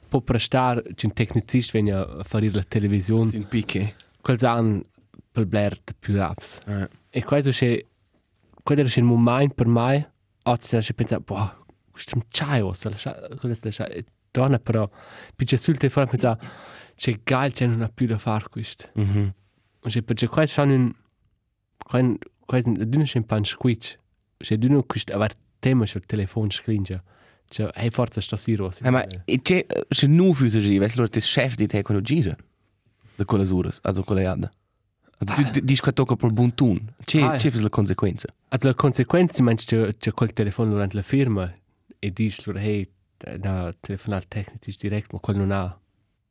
[0.07, 3.95] può prestare c'è un tecnicista viene a fare la televisione Sin picche.
[4.21, 4.83] quel zan
[5.31, 6.87] per blair de più raps Ah.
[7.09, 7.83] e questo c'è
[8.63, 10.13] quello era un momento per me
[10.43, 14.89] oggi ci pensa boh questo è un ciao se la quello è la donna però
[15.35, 16.37] piccia sul telefono pensa
[16.95, 19.33] c'è geil c'è non ha più da fare questo Mhm.
[19.83, 20.93] e perché questo è un
[21.77, 23.97] questo questo è un pan squitch
[24.37, 27.03] c'è un questo aver tema sul telefono scringe
[27.49, 29.03] cioè hey forza sto siro Ja, ma
[29.41, 32.35] c'è c'è nu füse gi, weißt du, das Chef di te con gira.
[33.17, 34.49] De quelle uras, also quelle jada.
[35.17, 36.79] Also tu dici che tocca per buon tun.
[37.03, 38.27] C'è Ah, c'è la conseguenza.
[38.49, 41.51] Also la conseguenza meinst du c'è col telefono durante la firma
[41.99, 42.87] e dici loro hey
[43.37, 45.77] da telefonare tecnici direct ma quello non ha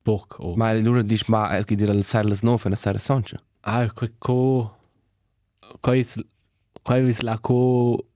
[0.03, 2.77] book o Ma allora dici, ma è che dire il sera les nove e la
[2.77, 3.37] sera sonce.
[3.61, 4.77] ah co co
[5.81, 6.17] co is
[7.41, 8.07] co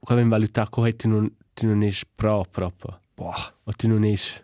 [0.00, 3.72] la co co ben valuta co tu non tu non es pro proprio Boah, o
[3.72, 4.42] tu non es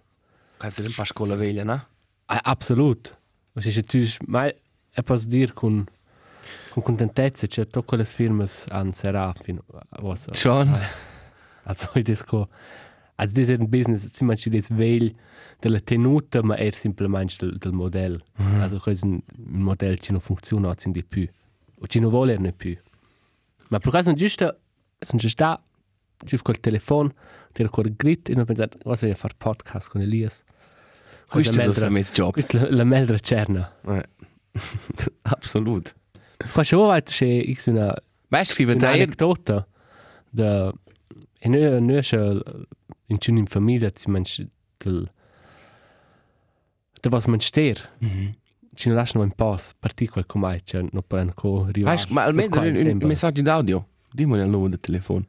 [0.58, 1.86] quasi un po' scuola veglia, no?
[2.26, 3.18] ah, absolut.
[3.54, 4.54] O se tu mai
[4.90, 5.84] è posso dir con
[6.70, 9.60] con contentezza c'è to quelle firme an serafin
[10.00, 10.68] was Schon.
[11.64, 12.48] also it is co
[13.16, 15.14] als dis ein business si man ci des veil
[15.60, 18.20] della tenuta ma er simplement del, del model.
[18.60, 21.28] Also quasi un, un model che non funziona in di più
[21.80, 22.76] o ci non vuole ne più
[23.68, 24.60] ma per caso giusto
[25.04, 25.62] sono già sta
[26.24, 27.12] ci col telefono
[27.52, 30.42] ti ricordo grit e non pensare cosa voglio fare podcast con Elias?
[31.28, 32.32] Questo è il mio job.
[32.32, 34.08] questa è la, meldra cerna Eh.
[35.22, 35.94] Absolut.
[36.52, 37.94] qua c'è vuoi c'è x una
[38.28, 39.66] Ma scrive er, anecdota
[40.28, 40.72] da
[41.38, 42.20] e noi noi c'è
[43.06, 45.10] in c'è in famiglia ti mangi del
[47.00, 47.90] da was man ster
[48.74, 52.60] ci non lasciano un pass particolare come c'è non per un co Weißt, ma almeno
[52.60, 53.88] un messaggio d'audio.
[54.12, 55.25] Dimmi il numero del telefono.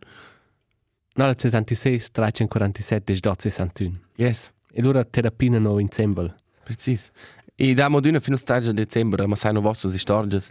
[1.16, 7.12] no la 76 347 12 61 Yes, e allora terapia no in sembel precis.
[7.56, 10.42] E da moduna fino al stage di dicembre, ma sai no vostre storie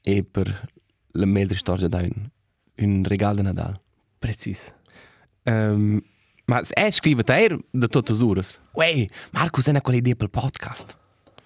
[0.00, 0.68] e per
[1.12, 2.30] la meglio storia da un,
[2.78, 3.74] un regalo di Nadal.
[4.18, 4.72] precis
[5.44, 6.00] Um,
[6.44, 8.42] ma è scrive da er da tutte le ore.
[8.72, 10.96] Uè, Marcus, è una quella idea per il podcast.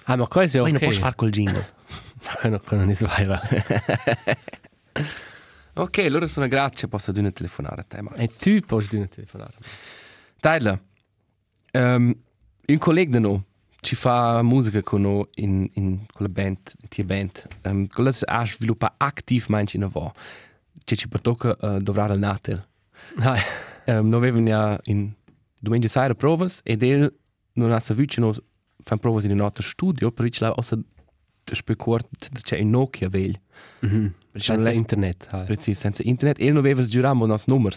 [0.04, 1.66] ah ma questo è ok non puoi fare col jingle.
[2.44, 3.40] non non si va
[5.76, 8.02] ok, allora sono grazie, posso di una telefonare a te.
[8.02, 8.12] Ma...
[8.14, 9.54] e tu puoi di telefonare
[10.40, 10.82] Tyler,
[11.72, 12.14] um,
[12.66, 13.42] un collega di noi
[13.80, 17.46] ci fa musica con noi in, in quella band, in tia band.
[17.64, 20.12] Um, quella ha sviluppato attiv manche in avò.
[20.84, 22.66] Che ci pertocca uh, dovrà al Natal.
[23.18, 25.12] ah Um, noi avevamo ja in
[25.60, 27.14] domenica sera prove ed el
[27.52, 28.34] non ha saputo che noi
[28.80, 30.76] fanno prove in un altro studio, per cui la ossa
[31.44, 33.40] speculato che c'è un Nokia veil.
[33.80, 36.40] Mhm non senza è internet ah Precis, senza internet.
[36.40, 37.76] E non aveva giurato i nostri numeri.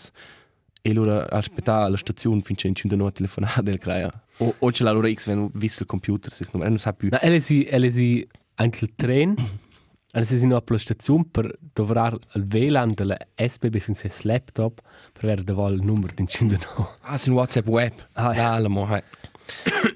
[0.82, 4.12] E allora aspettava alla stazione finché in cinque notte telefonata del crea.
[4.38, 7.10] O, o ce l'ha allora X, wenn visto il computer, se non, non sa più.
[7.12, 9.36] Na, ele si, ele si anche il tren,
[10.12, 14.82] ele si no per la stazione per dovrar il VLAN della SBB senza il laptop
[15.12, 16.98] per avere da vol il numero di incindano.
[17.02, 17.94] Ah, sin WhatsApp web.
[18.14, 19.02] Ah, Ah, la mo, hai.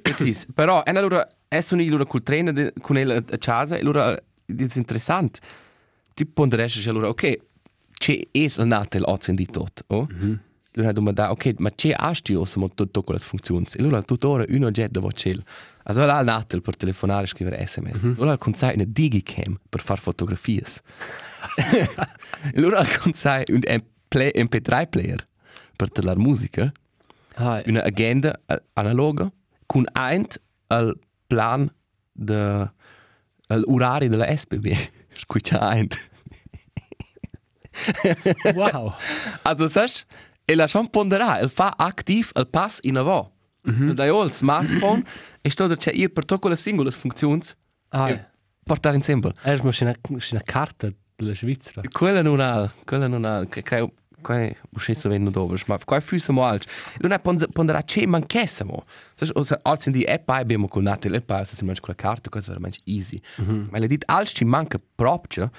[0.02, 0.48] Precis.
[0.54, 4.22] Però, e allora, è sono io col treno con il a casa, e allora, è
[4.46, 5.40] interessante.
[6.14, 7.38] Ti ponderesci, allora, ok,
[7.92, 10.08] c'è es il natel oggi di tot, oh?
[10.12, 10.34] Mm-hmm.
[10.76, 13.66] Allora, domanda, ok, ma c'è asti o sono tutto quelle funzioni?
[13.76, 15.34] E allora, tuttora, un oggetto va c'è.
[15.84, 18.04] Also, là il natel per telefonare e scrivere sms.
[18.04, 18.22] Mm-hmm.
[18.22, 20.64] Allora, consai una digicam per fare fotografie.
[22.56, 25.28] allora, consai un MP- MP3 player
[25.76, 26.72] per telare musica
[27.36, 28.40] Ah, una agenda
[28.74, 29.32] analoga
[29.66, 30.94] con eint al
[31.28, 31.70] plan
[32.12, 32.72] de
[33.48, 34.68] al orari della SBB.
[35.60, 35.98] Eint.
[38.56, 38.94] wow.
[39.44, 40.06] Also saš,
[40.46, 43.32] e la schon pondera, el fa aktiv el pass in avo.
[43.68, 43.94] Mm -hmm.
[43.94, 45.04] Da jo il smartphone
[45.44, 47.42] e sto da c'è ir per to quelle singole funzioni
[47.90, 48.26] Ah, e
[48.66, 49.34] portare insieme.
[49.44, 49.96] er ist una,
[50.32, 51.82] una carta della Svizzera.
[51.92, 56.32] Quella non ha, quella non ha, che creo Quai uscisse venno dove, ma quai fusse
[56.32, 56.98] mo alc.
[57.00, 58.84] Non è pondera che manchesse mo.
[59.14, 62.02] Sai, o se alzi di app abbiamo col natel app, se si mangia con la
[62.02, 63.22] carta, cosa veramente easy.
[63.42, 63.68] Mm -hmm.
[63.70, 65.52] Ma le dit alc ci manca proprio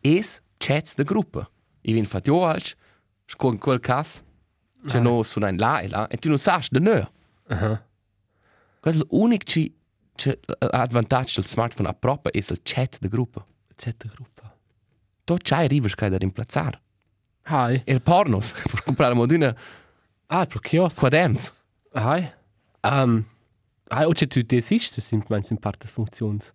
[0.00, 1.50] es chats de gruppa.
[1.82, 2.76] I vin fat jo alc,
[3.36, 4.22] con quel cas,
[4.86, 5.02] c'è ah.
[5.02, 7.02] no su ein la e la, e tu non sai de nö.
[7.48, 7.84] Aha.
[8.80, 9.74] Questo è l'unico ci
[10.14, 13.44] c'è l'advantaggio del smartphone a proprio es il chat de gruppa.
[13.74, 14.54] C'è la gruppa.
[15.24, 16.80] To c'hai rivers che da rimplazzare.
[17.50, 19.54] Ah, E il pornos, per comprare moduna
[20.28, 20.98] ah, pro kiosk.
[20.98, 21.52] quaderns.
[21.92, 22.32] Ah,
[22.82, 23.24] um,
[23.88, 26.52] ah, o c'è tu desistes, sind mein sind parte funzions.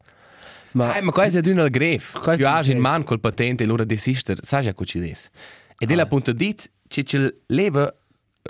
[0.71, 2.13] Ma Ah, ma è di una gref.
[2.38, 5.29] Io è ho in man col patente e loro desister, sai già cosa ci des.
[5.77, 7.93] Ed è la punta dit che ci leva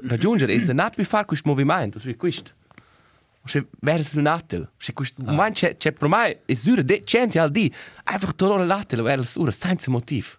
[0.07, 2.51] raggiungere è da non più fare questo movimento, cioè questo.
[3.45, 4.71] Cioè verso l'attel.
[4.77, 7.71] Cioè questo momento c'è c'è per me è sura de centi al di.
[8.05, 10.29] Einfach tornare l'attel verso l'ora senza motivo.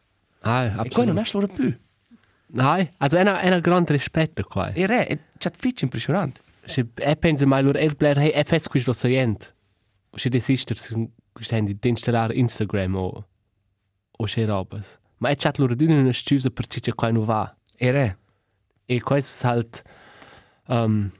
[0.40, 1.72] ah, E poi non è l'ora più.
[2.58, 4.72] Ah, also einer einer grande rispetto qua.
[4.72, 6.40] E re, è c'è fitch impressionante.
[6.64, 9.54] Se e pensa mai lor er bler hey FS quis lo sent.
[10.16, 10.94] Se desisters
[11.32, 13.26] quis di installare Instagram o
[14.18, 14.98] o se robas.
[15.18, 17.56] Ma e chat lor dün una scusa per ciò qua non va.
[17.76, 18.18] E re.
[18.86, 19.82] E questo halt
[20.68, 21.10] um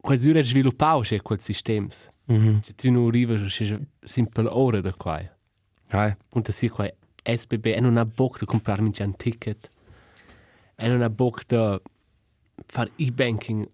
[0.00, 2.10] quasi ure sviluppau se quel systems.
[2.26, 2.60] Mhm.
[2.62, 5.20] Se tu non arrivi se simple ore da qua.
[5.88, 6.16] Hai.
[6.28, 6.88] Punta si qua
[7.24, 9.68] SBB e non ha bock da comprarmi un ticket.
[10.82, 11.78] E non ha bock da
[12.66, 13.68] fare e-banking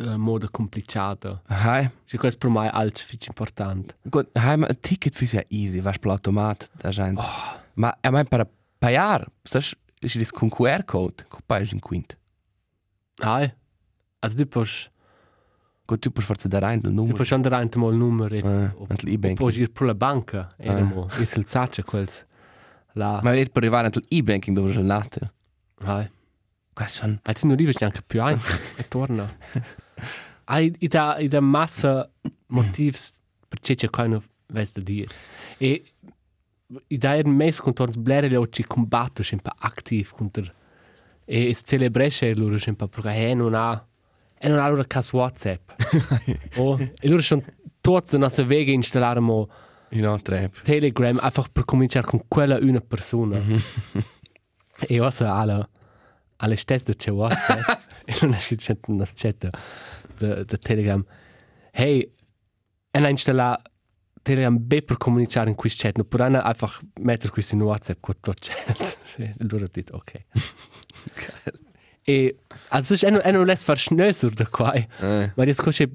[0.00, 1.40] uh, moda complicata.
[1.46, 3.96] Hai, Cioè, questo per me è altro fic importante.
[4.02, 7.18] gut, hai ma ein Ticket für ja easy, was per Automat, da scheint.
[7.76, 8.46] Ma a mai per
[8.78, 12.16] paiar, sas, ist das con QR-Code, con paias in quint.
[13.22, 13.50] Hai?
[14.20, 14.68] Also du puoi,
[15.86, 17.14] Gut, du puoi forse da rein del du numero.
[17.16, 19.36] puoi andare in mal il numero e Eh, anche l'e-banking.
[19.38, 20.82] puoi ir per la banca e Eh.
[20.82, 22.24] mo, e sul saccia quels
[22.94, 23.20] là.
[23.22, 25.32] Ma er per arrivare anche l'e-banking dove c'è nato.
[25.84, 26.10] Hai.
[27.22, 28.38] Hai tu non arrivi neanche più ein
[28.76, 29.26] e torna.
[30.44, 32.10] Hai da da massa
[32.48, 33.88] motivs per che c'è
[34.46, 35.08] ves da dir.
[35.58, 35.84] E
[36.88, 40.52] da er mes contors blere le occhi combatto sempre aktiv contro
[41.26, 43.86] e es celebresce loro sempre perché eh non ha
[44.36, 45.70] e non ha loro cas WhatsApp.
[46.56, 47.42] oh, e loro sono
[47.80, 49.48] tutti se vega installare mo
[49.90, 50.54] In altre app.
[50.64, 53.38] Telegram einfach per cominciare con quella una persona.
[54.80, 55.24] e io so
[56.44, 57.68] alle alle stesse c'è WhatsApp
[58.04, 59.48] e non è c'è una chat
[60.18, 61.04] de, de Telegram.
[61.72, 62.12] Hey,
[62.90, 63.60] e la installa
[64.22, 67.98] Telegram B per comunicare in questo chat, no per ana einfach mettere questo in WhatsApp
[68.00, 68.98] con tutto chat.
[69.50, 70.24] loro dit ok.
[72.02, 72.36] e
[72.68, 74.72] also non è non lässt far schnösur da qua.
[74.74, 74.86] Eh.
[75.34, 75.88] Ma adesso c'è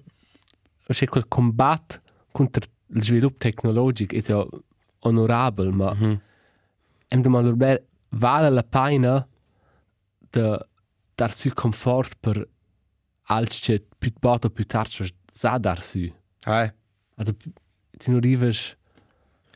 [0.88, 4.48] c'è quel combat contro il sviluppo tecnologico è
[5.02, 6.22] onorabile, ma Mhm.
[7.12, 7.56] em de malur
[8.10, 9.28] vale la pena
[10.32, 10.66] de
[11.16, 12.48] dar su confort per
[13.24, 16.12] als che più bato più tardi sa dar su.
[16.46, 16.72] Hai,
[17.16, 17.36] Also
[17.98, 18.76] ti non arrivas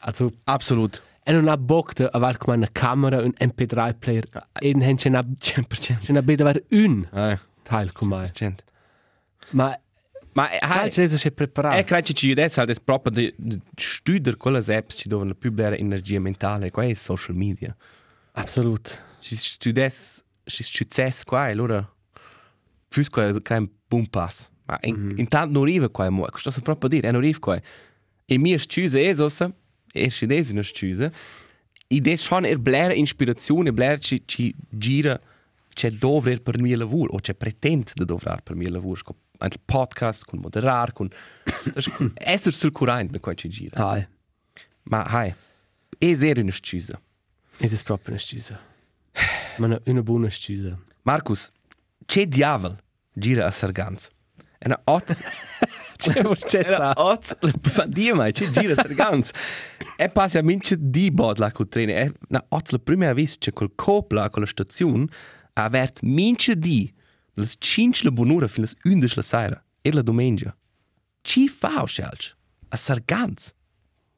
[0.01, 1.01] also absolut.
[1.23, 4.25] e non ha bock de aval come una camera un MP3 player
[4.59, 5.65] e non c'è una 100%.
[5.99, 8.55] c'è una beda var un Hai, teil come 100%.
[9.51, 9.79] ma
[10.33, 13.61] Ma hai, hai c'è c'è preparato E credo che ci adesso è proprio di, di
[13.75, 17.73] studiare quelle apps ci dove più bere energia mentale, qua è social media.
[18.33, 21.93] absolut Ci studies, ci studies qua e allora
[22.89, 24.49] fus qua è un buon passo.
[24.65, 25.19] Ma in, mm -hmm.
[25.19, 27.61] intanto non arriva qua, mo, questo sto proprio dire, non arriva qua.
[28.25, 29.51] E mia scusa è sosa,
[29.91, 31.11] e ci desi una scusa,
[31.87, 35.19] e des schon er blera ispirazione, blera ci, ci gira
[35.73, 39.59] c'è dovere per mio lavoro, o c'è pretende di dovrare per mio lavoro, con il
[39.63, 41.09] podcast, con moderare, con...
[42.13, 43.89] essere sul di quello che ci gira.
[43.89, 44.07] hai
[44.83, 45.33] Ma, hai,
[45.97, 46.99] è zero una scusa.
[47.57, 48.71] ed è proprio una scusa
[49.59, 51.49] ma una, una buona scusa Marcus,
[52.05, 52.77] c'è diavolo
[53.13, 54.09] gira a Sarganz.
[54.57, 55.21] E una oz...
[55.97, 57.37] c'è c'è Era oz...
[57.75, 59.31] Ma Dio mai, c'è gira a Sarganz.
[59.97, 61.91] E passa a mince di bod la col treno.
[61.91, 65.05] E una oz la prima vez c'è col copla con la stazione
[65.55, 66.91] ha avert mince di
[67.33, 69.63] le 5 la bonura fino alle 11 la sera.
[69.81, 70.55] E la domenica.
[71.21, 72.35] Ci fa o scelch?
[72.69, 73.53] A Sarganz.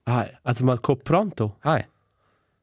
[0.06, 1.84] hai also mal co pronto Hai.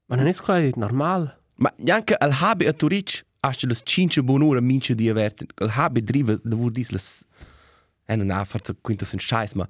[0.06, 3.25] ma non è quasi normal Ma neanche al habi a Turic
[3.61, 5.44] du das 5 bonura mince di avert.
[5.61, 7.25] Al habi driva da vuol dis las...
[8.05, 9.66] E non ha forse quinto sen scheiß, ma...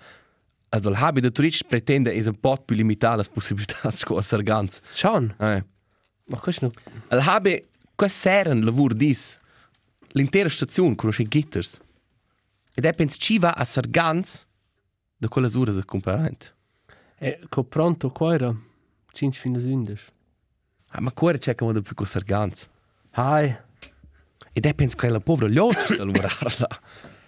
[0.71, 4.23] Also al habi da Turic pretende es un pot più limitare las possibilitats co a
[4.23, 4.81] Sarganz.
[4.95, 5.63] schon Eh.
[6.29, 6.73] ma questo no
[7.09, 7.63] Al habi...
[7.95, 9.39] Qua seren lavur dis.
[10.15, 11.79] L'intera stazione conosce gitters.
[12.75, 14.47] Ed è pens ci va a Sarganz
[15.19, 16.55] da quelle ore da comparant.
[17.19, 18.53] e co pronto qua era
[19.13, 20.13] 5 fino a 11 Ah,
[21.01, 22.69] ma cuore c'è come da più con Sarganz.
[23.13, 23.55] hai
[24.55, 26.81] Ed è pens quella povera liotta sta lavorare là.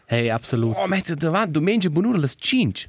[0.07, 2.89] hey absolut Oh, mezzo davanti, domenica bonura las 5.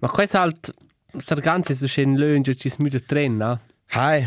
[0.00, 0.72] ma questo halt
[1.18, 3.60] sarganze so schön löhn jo ci smüde tren na
[3.94, 4.26] Hai.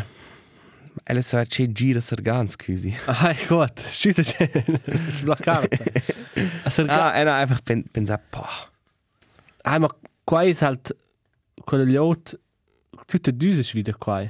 [1.04, 2.94] Ella sa c'è gira Sargans così.
[3.06, 4.22] hai gut schüsse
[5.10, 5.68] sbloccato
[6.64, 8.70] a sarganze Ah, era einfach pen, pensa, boah.
[9.64, 9.88] hai ma
[10.24, 10.96] qua è halt
[11.64, 12.38] quello lot
[13.06, 14.22] tutte düse wieder qua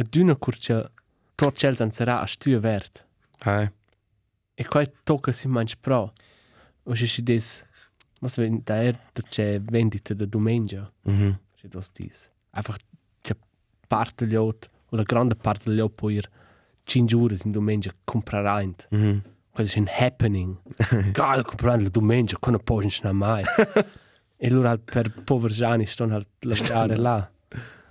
[0.00, 0.90] a düna curcia
[1.34, 3.04] tot cels an sarà a stue vert
[3.44, 3.68] Hai.
[4.54, 6.12] e qua tocca si manch pro
[6.84, 7.64] o se si des
[8.20, 8.96] was wenn da er
[9.28, 11.38] c'è vendita da domenica Mhm.
[11.56, 12.78] c'è dos dis einfach
[13.22, 13.34] c'è
[13.86, 16.28] parte lot o la grande parte lot poi ir
[16.84, 18.48] cinque ore in domenica comprare
[18.90, 19.22] Mhm.
[19.52, 20.56] Questo è un happening.
[21.12, 23.42] Geil, comprare la domenica, con un po' non mai.
[24.36, 27.30] e allora per poveri giani stanno a lavorare là.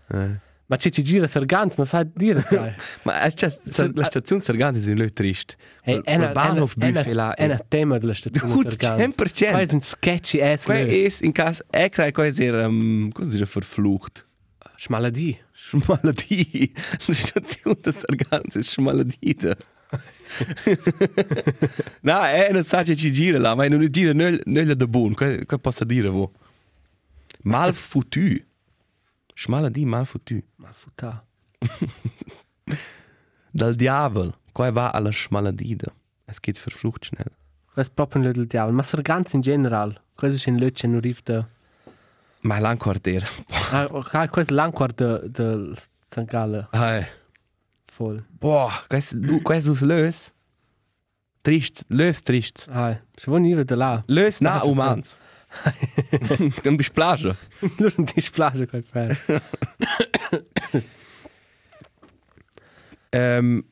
[0.08, 0.40] Eh.
[0.70, 2.72] Ma c'è ci gira Sargans, non sai dire dai.
[3.02, 3.52] Ma c'è
[3.92, 5.56] la stazione Sargans è un trist.
[5.82, 7.34] Hey, Il Bahnhof Buffet là.
[7.34, 9.16] È un tema della stazione Gut, Sargans.
[9.16, 9.16] 100%.
[9.16, 10.66] Questo è un sketchy ass.
[10.66, 14.28] Qua es in cas e crai qua es er um, cosa dire verflucht.
[14.76, 15.40] Schmaladi.
[15.54, 16.70] Schmaladie.
[17.08, 19.58] La stazione de Sargans è schmaladita.
[22.02, 25.16] no, è non sa che ci gira là, ma non gira nel nel da buon.
[25.16, 26.32] Qua qua posso dire vo.
[27.42, 28.40] Mal foutu.
[29.40, 30.42] Schmaladie mal foutu.
[30.58, 31.24] Ma futa.
[33.52, 34.34] Dal diavol.
[34.52, 35.94] Qua va alla schmaladida.
[36.26, 37.32] Es geht verflucht schnell.
[37.72, 38.76] Questo è proprio un del diavolo.
[38.76, 40.02] Ma Sargans in generale.
[40.14, 41.48] Questo è un luce non rifta.
[42.42, 43.24] Ma è l'anquartier.
[43.72, 46.68] Ah, ok, questo è l'anquart del San Gallo.
[46.72, 47.06] Hey.
[47.96, 48.26] Voll.
[48.30, 50.34] Boah, questo, du, questo ist lös.
[51.42, 52.68] Trist, lös trist.
[52.70, 54.04] Ah, se vuoi venire da là.
[54.08, 55.18] Lös na Ah, so
[55.50, 56.64] umans.
[56.64, 57.38] Non dispiace.
[57.78, 59.44] Non ti quel per.
[63.12, 63.64] Ähm,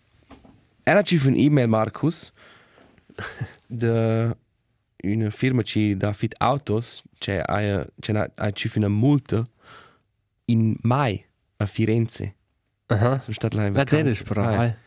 [0.83, 2.31] era ci fu un email Marcus
[3.67, 4.35] de
[5.03, 9.43] una firma ci da fit autos c'è ha c'è na ha ci fu una multa
[10.45, 11.23] in mai
[11.57, 12.35] a Firenze.
[12.87, 13.19] Aha.
[13.19, 14.77] Sono stato là in La der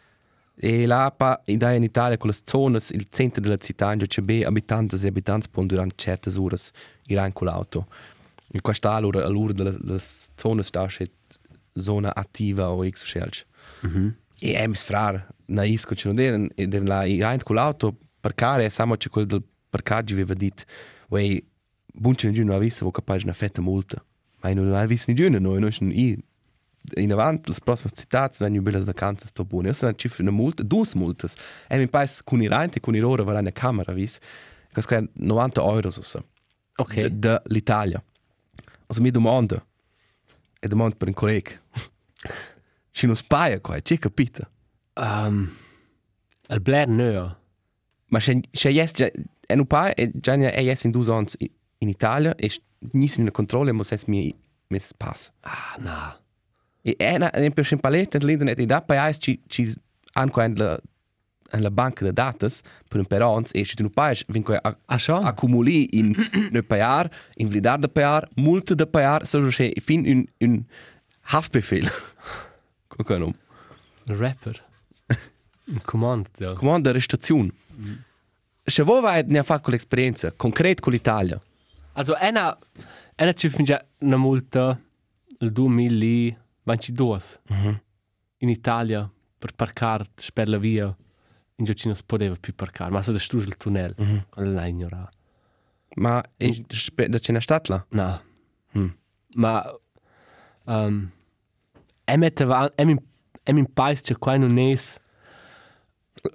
[0.62, 3.98] E là pa, in, da in Italia con le zone, il centro della città, in
[3.98, 6.58] cui c'è be abitanti e abitanti poi durante certe ore
[7.06, 7.86] iran con l'auto.
[8.52, 10.00] E qua sta allora allora delle, delle
[10.34, 11.06] zone sta c'è
[11.72, 13.46] zona attiva o x scelch.
[13.80, 14.14] Mhm.
[14.38, 17.96] E è mis frar, naivs che ci non erano, e den là iran con l'auto,
[18.20, 20.66] parcare, e samo c'è quel del parcaggio aveva dit,
[21.08, 21.42] wey,
[21.86, 24.04] bunce in giù non ha visto, vo capace una fetta multa.
[24.42, 26.24] Ma non ha visto ni giù, noi, noi, noi,
[26.94, 29.68] in avanti, le prossime città, sono belle vacanze, sto buone.
[29.68, 31.28] Io sono cifre una multa, due multe.
[31.68, 34.18] E mi pare con i renti, con i loro, varrà una camera, vis.
[34.72, 36.24] Questo è 90 euro, so.
[36.76, 37.06] Ok.
[37.06, 38.02] Dall'Italia.
[38.86, 39.64] Also mi domanda,
[40.58, 41.52] e domanda per un collega,
[42.90, 44.48] ci non spaia qua, ci capite?
[44.94, 45.48] Um,
[46.48, 47.38] il Blair neo.
[48.06, 51.28] Ma se se jes già e non pa e già ne è in due anni
[51.78, 52.50] in Italia e
[52.92, 54.34] nissi in controllo mo ses mi
[54.68, 55.30] mi pass.
[55.42, 56.19] Ah, no.
[56.82, 59.74] E una un po' palette dell'internet e da pa ci ci
[60.12, 60.80] anche in la
[61.52, 64.54] in la banca de datas per un per ons e se tu non pa vinco
[64.54, 66.14] a Ah, accumuli in
[66.52, 70.64] ne payar in vlidar de payar multe de payar so che fin un un
[71.22, 71.88] Haftbefehl.
[73.08, 73.34] Non?
[74.08, 74.62] Un rapper.
[75.64, 76.28] Un comando.
[76.36, 76.52] Ja.
[76.52, 77.50] Comando arrestazione.
[78.62, 81.40] Se voi vai ne fa con l'esperienza concreta con l'Italia.
[81.92, 82.56] Also, ena,
[83.16, 84.78] ena ci finge una multa
[85.38, 85.52] il
[86.76, 87.80] 2022
[88.42, 90.94] in Italia per parcare per la via
[91.56, 93.94] in non si poteva più parcare, ma si distrugge il tunnel.
[94.30, 95.18] Quello l'ha ignorato.
[95.96, 96.64] Ma in,
[97.08, 97.86] da c'è una stata là?
[97.90, 98.20] No.
[98.78, 98.88] Mm.
[99.36, 99.78] Ma
[100.64, 101.10] um,
[102.04, 102.98] avan, em in,
[103.42, 104.98] em in país che qua non es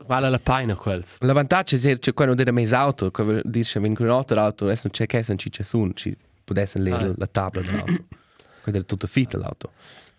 [0.06, 1.18] vale la pena quels.
[1.22, 4.94] L'avantaggio è che c'è quello delle mese auto, che dice in un'altra auto adesso non
[4.94, 7.16] c'è che se non c'è su, ci potesse leggere Ah.
[7.18, 8.06] la tabla dell'auto.
[8.66, 9.74] Quella è tutta fitta l'auto.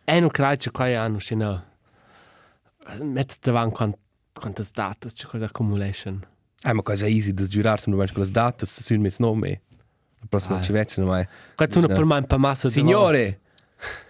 [0.05, 1.65] E non credo che qua hanno scena
[3.01, 3.97] mette davan quant
[4.33, 6.25] quantas datas c'è quella accumulation.
[6.63, 9.63] Ah, ma cosa è easy da girarsi, non con le date, se sono mes nome.
[10.21, 10.63] La prossima Ah.
[10.63, 11.27] ci vezzo non è.
[11.57, 13.41] Qua sono per me un po' massa Signore,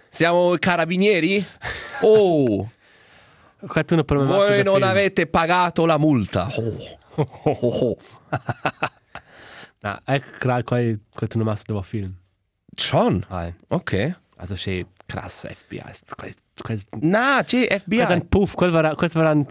[0.09, 1.43] siamo i carabinieri?
[2.01, 2.69] Oh,
[3.65, 4.87] Qua sono per me massa voi da non film.
[4.87, 6.47] avete pagato la multa.
[6.55, 6.77] Oh.
[7.15, 7.97] Oh, oh, oh.
[9.81, 10.77] No, e credo qua
[11.11, 12.13] qua sono massa da film.
[12.75, 13.25] Schon?
[13.29, 13.51] Ai.
[13.69, 14.19] Ok.
[14.37, 15.81] Also c'è krass FBI.
[17.01, 18.01] Na, c'è Quel FBI.
[18.01, 19.47] ein Puff, quel war quel war ein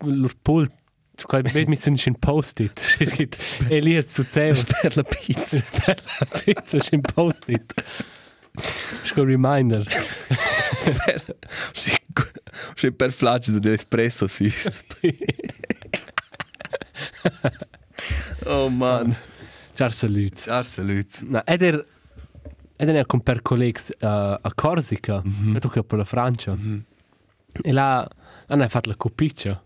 [0.00, 0.72] lur pult.
[1.16, 2.80] Quel bet mit so ein Post-it.
[3.70, 4.64] Elias zu Zeus.
[4.82, 5.62] Per la pizza.
[6.44, 7.72] Pizza ein Post-it.
[9.04, 9.84] Sco reminder.
[9.84, 11.36] per,
[11.72, 11.92] sì,
[12.74, 14.52] sì, per flash dell'espresso, sì.
[18.46, 19.16] oh man.
[19.74, 20.34] Ciao salut.
[20.40, 21.20] Ciao, salut.
[21.22, 21.42] Na,
[22.88, 24.06] ed er con per colleagues uh,
[24.40, 25.70] a Corsica, mm -hmm.
[25.70, 26.54] che per la Francia.
[26.54, 26.80] Mm -hmm.
[27.62, 28.08] E là
[28.48, 29.62] hanno fatto la copiccia.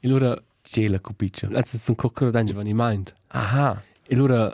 [0.00, 1.46] E loro C'è la cupiccia.
[1.46, 3.12] adesso sono coccolo d'angelo in mind.
[3.28, 3.82] Aha.
[4.06, 4.52] E loro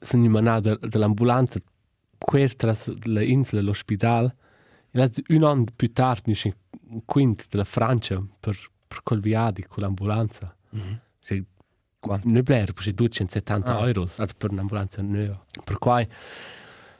[0.00, 1.58] sono manati dall'ambulanza
[2.18, 4.34] quer tras la insula l'ospedale.
[4.92, 6.34] E là un anno più tardi
[6.90, 8.56] un quinto della Francia per
[8.90, 10.52] per col viadi con l'ambulanza.
[10.74, 10.98] Mm -hmm.
[11.22, 11.42] Cioè,
[12.00, 12.26] Quanto?
[12.26, 13.86] non è vero, c'è 270 Ah.
[13.86, 15.40] euro, per un'ambulanza nuova.
[15.64, 16.06] Per cui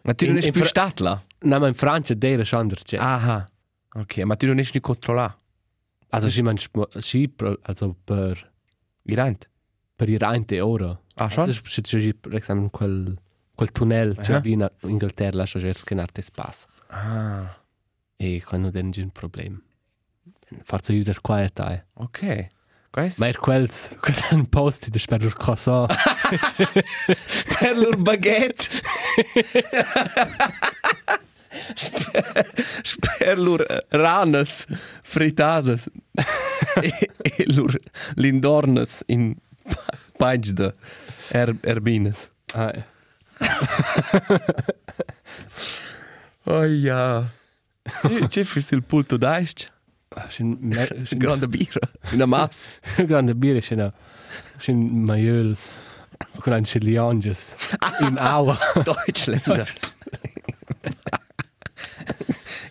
[0.03, 1.23] Ma tu In- non in più stato là?
[1.41, 2.97] No, ma in Francia deve scendere c'è.
[2.99, 3.47] Aha.
[3.95, 5.37] Ok, ma tu non sei più controllato?
[6.11, 6.59] Also ich meine,
[7.35, 8.53] per- also per,
[9.05, 9.49] Irant?
[9.95, 10.99] per i rente ora.
[11.15, 11.45] Ah, schon?
[11.45, 13.17] Also c'è c'è per esempio quel,
[13.55, 14.41] quel tunnel c'è Ah.
[14.45, 16.67] in Inghilterra, lascia già scanare te spasso.
[16.89, 17.57] Ah.
[18.17, 19.59] E quando non c'è un problema.
[20.65, 21.87] Forse aiuta qua e te.
[21.95, 22.47] Ok.
[22.91, 25.87] Questo Ma er quels, quel è un post di per il cosa.
[25.87, 28.69] per lor baguette.
[33.19, 34.67] per lor ranas
[35.03, 35.89] fritadas.
[36.83, 37.79] e, e lor
[38.17, 39.37] lindornas in
[40.19, 40.75] paig de
[41.31, 42.31] er, erbines.
[42.55, 42.75] Ah,
[46.47, 47.31] Oh ja.
[48.27, 49.59] C'è fis il pulto d'aist?
[49.59, 49.80] c'è un
[50.15, 51.81] me- c'è un Grande birra.
[52.13, 52.71] Una massa.
[53.07, 53.93] grande birra, c'è una
[54.59, 55.57] c'è un maiol
[56.39, 58.57] con un celianges in aua.
[58.83, 59.69] Deutschländer.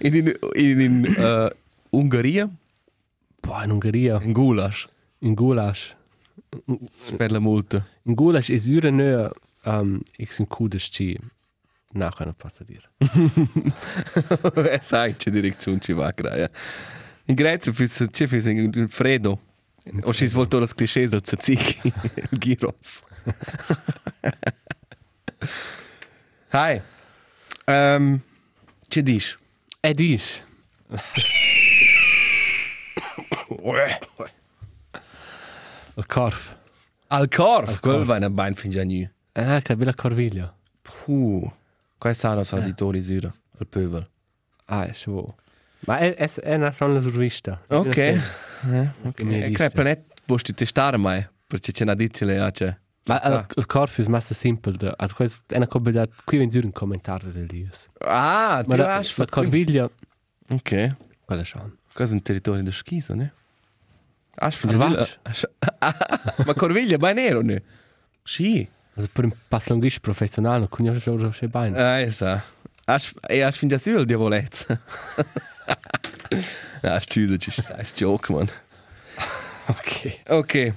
[0.02, 1.50] in in, in, in uh,
[1.92, 2.50] Ungheria,
[3.42, 4.88] Boah, in Ungheria, in Gulasch,
[5.20, 5.96] in Gulasch.
[7.18, 7.86] per la multa.
[8.04, 9.30] In Gulasch ist ure nö,
[9.66, 11.20] um, ich sind kudes ci
[11.94, 12.82] nachher noch passa dir.
[14.56, 16.50] Eh, sai, c'è direzione ci va, graia.
[17.30, 19.40] In Grecia fis c'è fis in in freddo.
[20.02, 21.94] O svolto las clichés al tzatziki,
[22.32, 23.04] il gyros.
[26.50, 26.82] Hai.
[27.70, 28.20] Um,
[28.88, 29.38] c'è dis?
[29.80, 29.94] E
[36.08, 36.56] corf.
[37.10, 38.06] Al corf, Al quel corf.
[38.08, 39.08] va in bein fin già nu.
[39.34, 40.52] Ah, che bella corviglia.
[40.82, 41.48] Puh.
[42.00, 44.10] Quai sono os auditori sura, al pövel.
[44.66, 45.36] Ah, è so.
[45.82, 47.62] Ma è, è, è una sola survista.
[47.68, 47.98] Ok.
[47.98, 48.18] Eh,
[49.04, 49.22] ok.
[49.24, 49.52] Mi E dice.
[49.52, 52.76] crepa net vuoi testare mai, perché c'è una dicile, ja, c'è.
[53.06, 54.74] Ma il, il corf è massa simple.
[54.78, 57.88] Da, also, questo è una cosa da qui viene giù un commentario del dies.
[58.00, 59.90] Ah, Ma ti la, vas la corviglia,
[60.50, 60.88] Ok.
[61.26, 61.76] quella schon.
[61.94, 63.34] È un territorio di schiso, ne?
[64.36, 65.18] Carvaccio.
[66.46, 67.62] Ma Corviglia, ba nero, ne?
[68.24, 68.66] Sì.
[68.96, 71.78] Also per un pass longisch professionale, non conosco già che bene.
[71.82, 72.42] Ah, esa.
[72.86, 74.06] As, e as fin già sul
[76.30, 76.46] diavolet.
[76.82, 78.48] Ah, studio, ci stai, joke, man.
[79.68, 80.20] Ok.
[80.30, 80.74] Ok.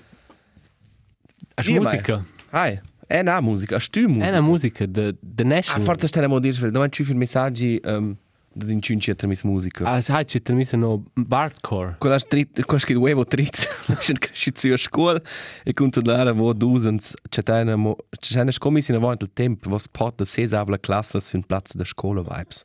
[1.54, 2.24] È Io musica.
[2.50, 2.80] Hai.
[3.06, 4.28] È una musica, as tu È musica.
[4.30, 5.82] una musica de, de Ah, National.
[5.84, 8.16] forse stai a dire, non ci film messaggi um,
[8.54, 9.84] da incinci a mis musica.
[9.84, 11.96] Ah, sai, c'è termina no Bardcore.
[11.98, 13.68] Quella strit, quella che uevo tritz,
[14.00, 15.20] schon cresciuto a scuola
[15.62, 19.68] e con tutta l'area vo dusens, c'è una mo, c'è una scommissione avanti il tempo,
[19.68, 22.64] was pot da sei avla classe su un platz da scuola vibes.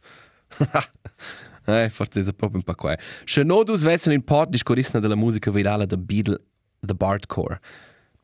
[1.67, 2.97] eh, forse è proprio un po' qua.
[3.25, 6.39] Se no dus vessen in pot di scorissna della musica virale da Beatle,
[6.79, 7.59] the Bardcore.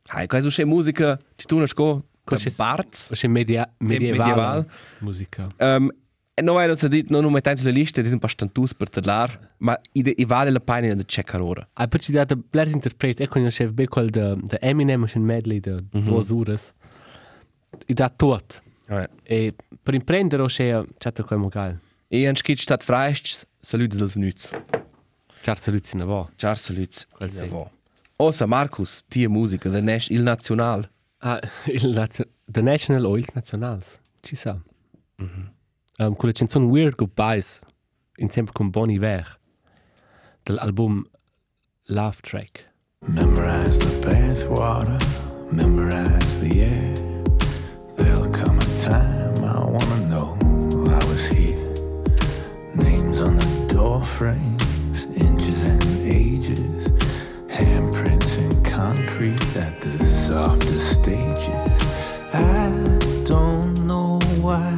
[0.07, 3.09] Hai, quasi c'è musica, ci tu una sco, Cosa da c'è- Bards.
[3.13, 4.67] C'è media, medievale medieval.
[4.99, 5.47] musica.
[5.59, 5.89] Um,
[6.41, 9.79] non è non dit, non mettiamo sulla lista, di un po' stantus per tedlar, ma
[9.91, 11.67] i, i vale la pena da checkare ora.
[11.73, 15.05] Ah, poi ci dà da bler interpret, ecco io chef be quel de, de Eminem
[15.13, 16.57] un medley de due ore.
[17.87, 18.61] I dà tot.
[18.87, 19.07] Ja.
[19.23, 21.77] E per imprendere c'è c'è come gal.
[22.10, 24.51] E an skit stat freists, saluts dels nüts.
[25.43, 26.30] C'è saluti na va.
[26.38, 27.06] Ciao saluts.
[27.12, 27.49] Quel sì.
[28.18, 30.89] Osa Markus, tie musica, the Nash, il National.
[31.20, 33.99] Ah, il nazio- The National Oils Nationals.
[34.22, 34.58] Ci sa.
[35.99, 37.62] Um, quella canzone Weird Goodbyes
[38.18, 39.39] insieme con Bon Iver
[40.43, 41.04] dell'album
[41.88, 42.70] Love Track.
[43.08, 44.97] Memorize the bathwater,
[45.51, 46.93] memorize the air.
[47.95, 50.38] There'll come a time I wanna know
[50.88, 51.62] I was here.
[54.04, 56.88] Frames, inches and ages,
[57.47, 61.86] handprints in concrete at the softest stages.
[62.34, 62.70] I
[63.26, 64.78] don't know why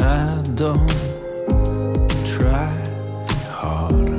[0.00, 0.88] I don't
[2.24, 2.72] try
[3.50, 4.16] harder.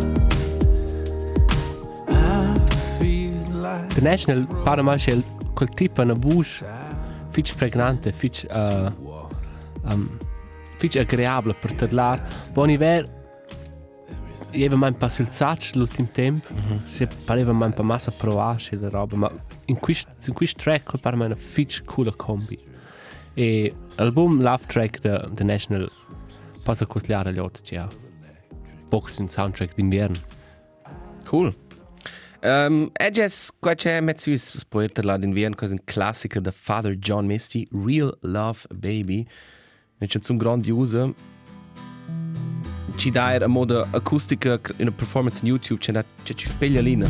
[2.07, 2.57] I
[2.99, 4.47] feel like The National
[4.83, 5.21] mai c'è
[5.53, 6.65] quel tipo una voce
[7.29, 8.91] fitch pregnante, fitch uh,
[9.85, 10.17] um,
[10.77, 12.21] fitch agreeabile per parlare.
[12.51, 13.21] Bon Iver
[14.53, 16.47] Io mai un po' sul sacco l'ultimo tempo,
[16.87, 19.31] se pareva mai un po' massa provare la roba, ma
[19.65, 22.57] in questo in questo track me è una fitch cool combi.
[23.33, 25.91] E l'album Love Track da The National
[26.63, 27.87] passa a costare gli altri, c'è
[28.87, 30.21] box un soundtrack d'inverno.
[31.25, 31.55] Cool.
[32.43, 36.51] Um, e jes, qua c'è mezzo is poeta la din vien, quasi un classico da
[36.51, 39.25] Father John Misty, Real Love Baby.
[39.97, 41.11] Ne c'è un grandiosa.
[42.95, 47.07] Ci dai a moda acustica in una performance on YouTube, c'è una c'è ci.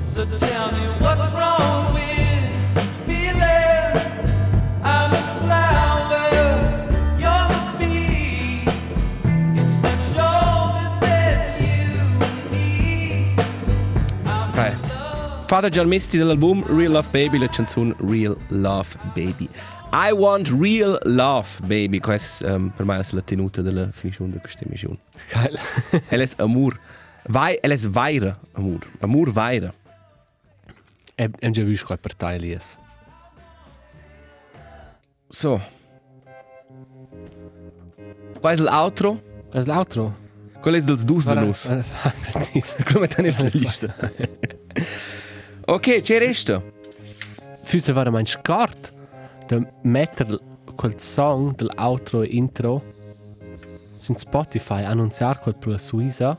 [0.00, 2.01] So tell me what's wrong with
[15.52, 19.50] Father John Misty dell'album Real Love Baby, la canzone Real Love Baby.
[19.92, 21.98] I want real love, baby.
[21.98, 24.96] Questa um, per me è la tenuta della finizione di questa missione.
[25.30, 25.58] Geil.
[26.08, 26.80] Elle ist amor.
[27.28, 28.78] Vai, elle ist weire, amor.
[29.00, 29.74] Amor weire.
[31.16, 32.52] E già visto qual partei lì.
[32.52, 32.78] es.
[35.28, 35.60] So.
[38.40, 39.20] Qual ist l'outro?
[39.50, 40.14] Qual è l'altro?
[40.62, 41.66] Qual ist dels dus de nus?
[42.90, 43.94] Come tenere sulla lista?
[45.66, 46.62] ok, c'è resta.
[47.64, 48.92] Fühlt war mein Skart.
[49.48, 50.38] Der Meter
[50.76, 52.82] quel Song del outro e intro.
[53.98, 56.36] Su Spotify annunziar quel per la Suiza.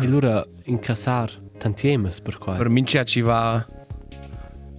[0.00, 2.54] E allora incassar tantiemes per qua.
[2.56, 3.64] Per mince ci va...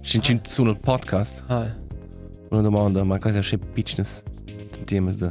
[0.02, 1.42] Ci sono il podcast.
[1.48, 1.66] Ah,
[2.50, 4.22] Una domanda, ma cosa c'è pitchnes?
[4.84, 5.30] Temas da...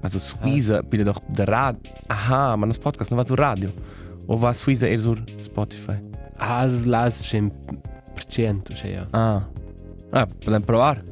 [0.00, 1.76] Also Suiza, bitte doch der Rad...
[2.08, 3.72] Aha, ma das Podcast non va su radio.
[4.26, 5.98] O va Suiza eher sur Spotify?
[6.38, 7.50] As las schon
[8.14, 9.06] per cento, cioè, ja.
[9.12, 9.42] Ah.
[10.12, 11.02] Ah, podem provar.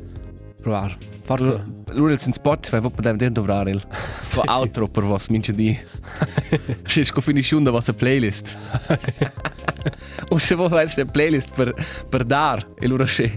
[0.62, 0.96] Provar.
[1.24, 1.62] Forza.
[1.92, 3.80] Lura il Spotify, vo podem dir dovrar il.
[3.80, 5.70] Fa outro per vos, mince di.
[6.90, 8.50] Še sko finisci un da vostra playlist.
[10.34, 11.70] O še vo več ne playlist per,
[12.10, 12.64] per dar.
[12.82, 13.28] E lura še...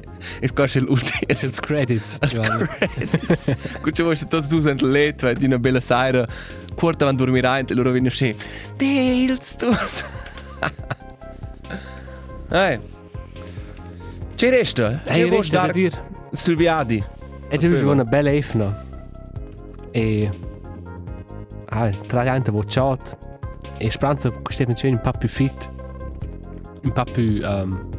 [0.41, 1.29] E sko še l'ultimo.
[1.29, 2.17] It's credits.
[2.33, 2.65] Giovanni.
[3.85, 6.25] Gut, če boš to zduzent let, vai di una bella sera,
[6.75, 8.33] quarta van rein, e loro vengono še,
[8.81, 9.69] Dales, tu...
[12.55, 12.79] Ehi,
[14.35, 15.01] c'è resta?
[15.05, 15.99] Hey, C'è vuoi resta da dar dir.
[16.31, 17.03] Silviadi?
[17.49, 18.85] E tu hai una bella efna.
[19.89, 20.29] E...
[21.69, 23.17] Ah, tra gente vo chat.
[23.77, 25.67] E speranza che questo è un po' più fit.
[26.83, 27.41] Un po' più...
[27.43, 27.89] Um,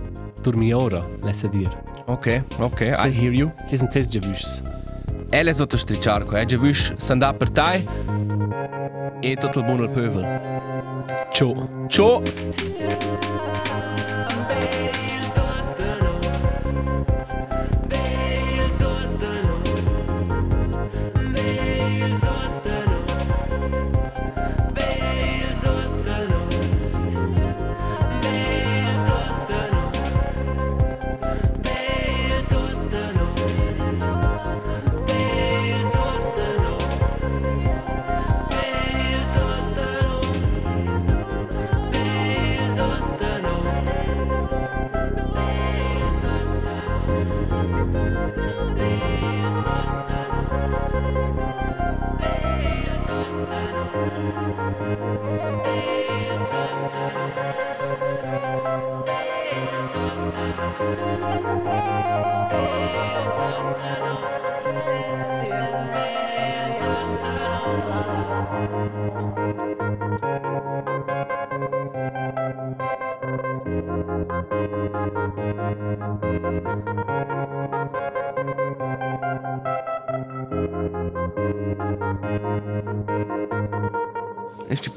[0.40, 1.82] dormiora, lascia dire.
[2.06, 3.52] Ok, ok, I hear you.
[3.66, 4.62] Ci sono testi già visti.
[5.30, 6.72] Elle sotto stricciarco, eh, già vuoi
[7.08, 7.82] andare per te?
[9.18, 11.08] E tutto il buono al pövel.
[11.32, 11.86] Ciao.
[11.88, 12.22] Ciao!
[12.22, 13.63] Esti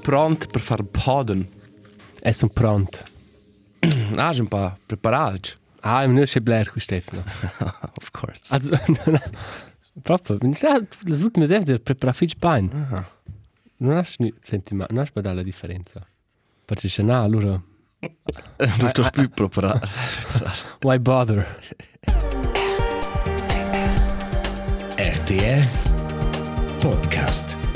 [0.07, 1.45] pronto per fare poden?
[2.21, 2.99] E sono pronto.
[4.15, 5.49] Ah, un po' preparato.
[5.81, 7.23] Ah, im nur Bler cu Stefano.
[7.99, 8.53] of course.
[8.53, 8.71] Also,
[10.01, 12.69] proprio, mi sa, le ultime sere prepara fitch pain.
[13.77, 16.07] Non has ni, senti, ma non has pas la differenza.
[16.65, 17.61] Perché se no, allora,
[18.57, 19.87] Non sto più preparato.
[20.81, 21.59] why bother?
[24.97, 25.67] RTR
[26.79, 27.66] Podcast.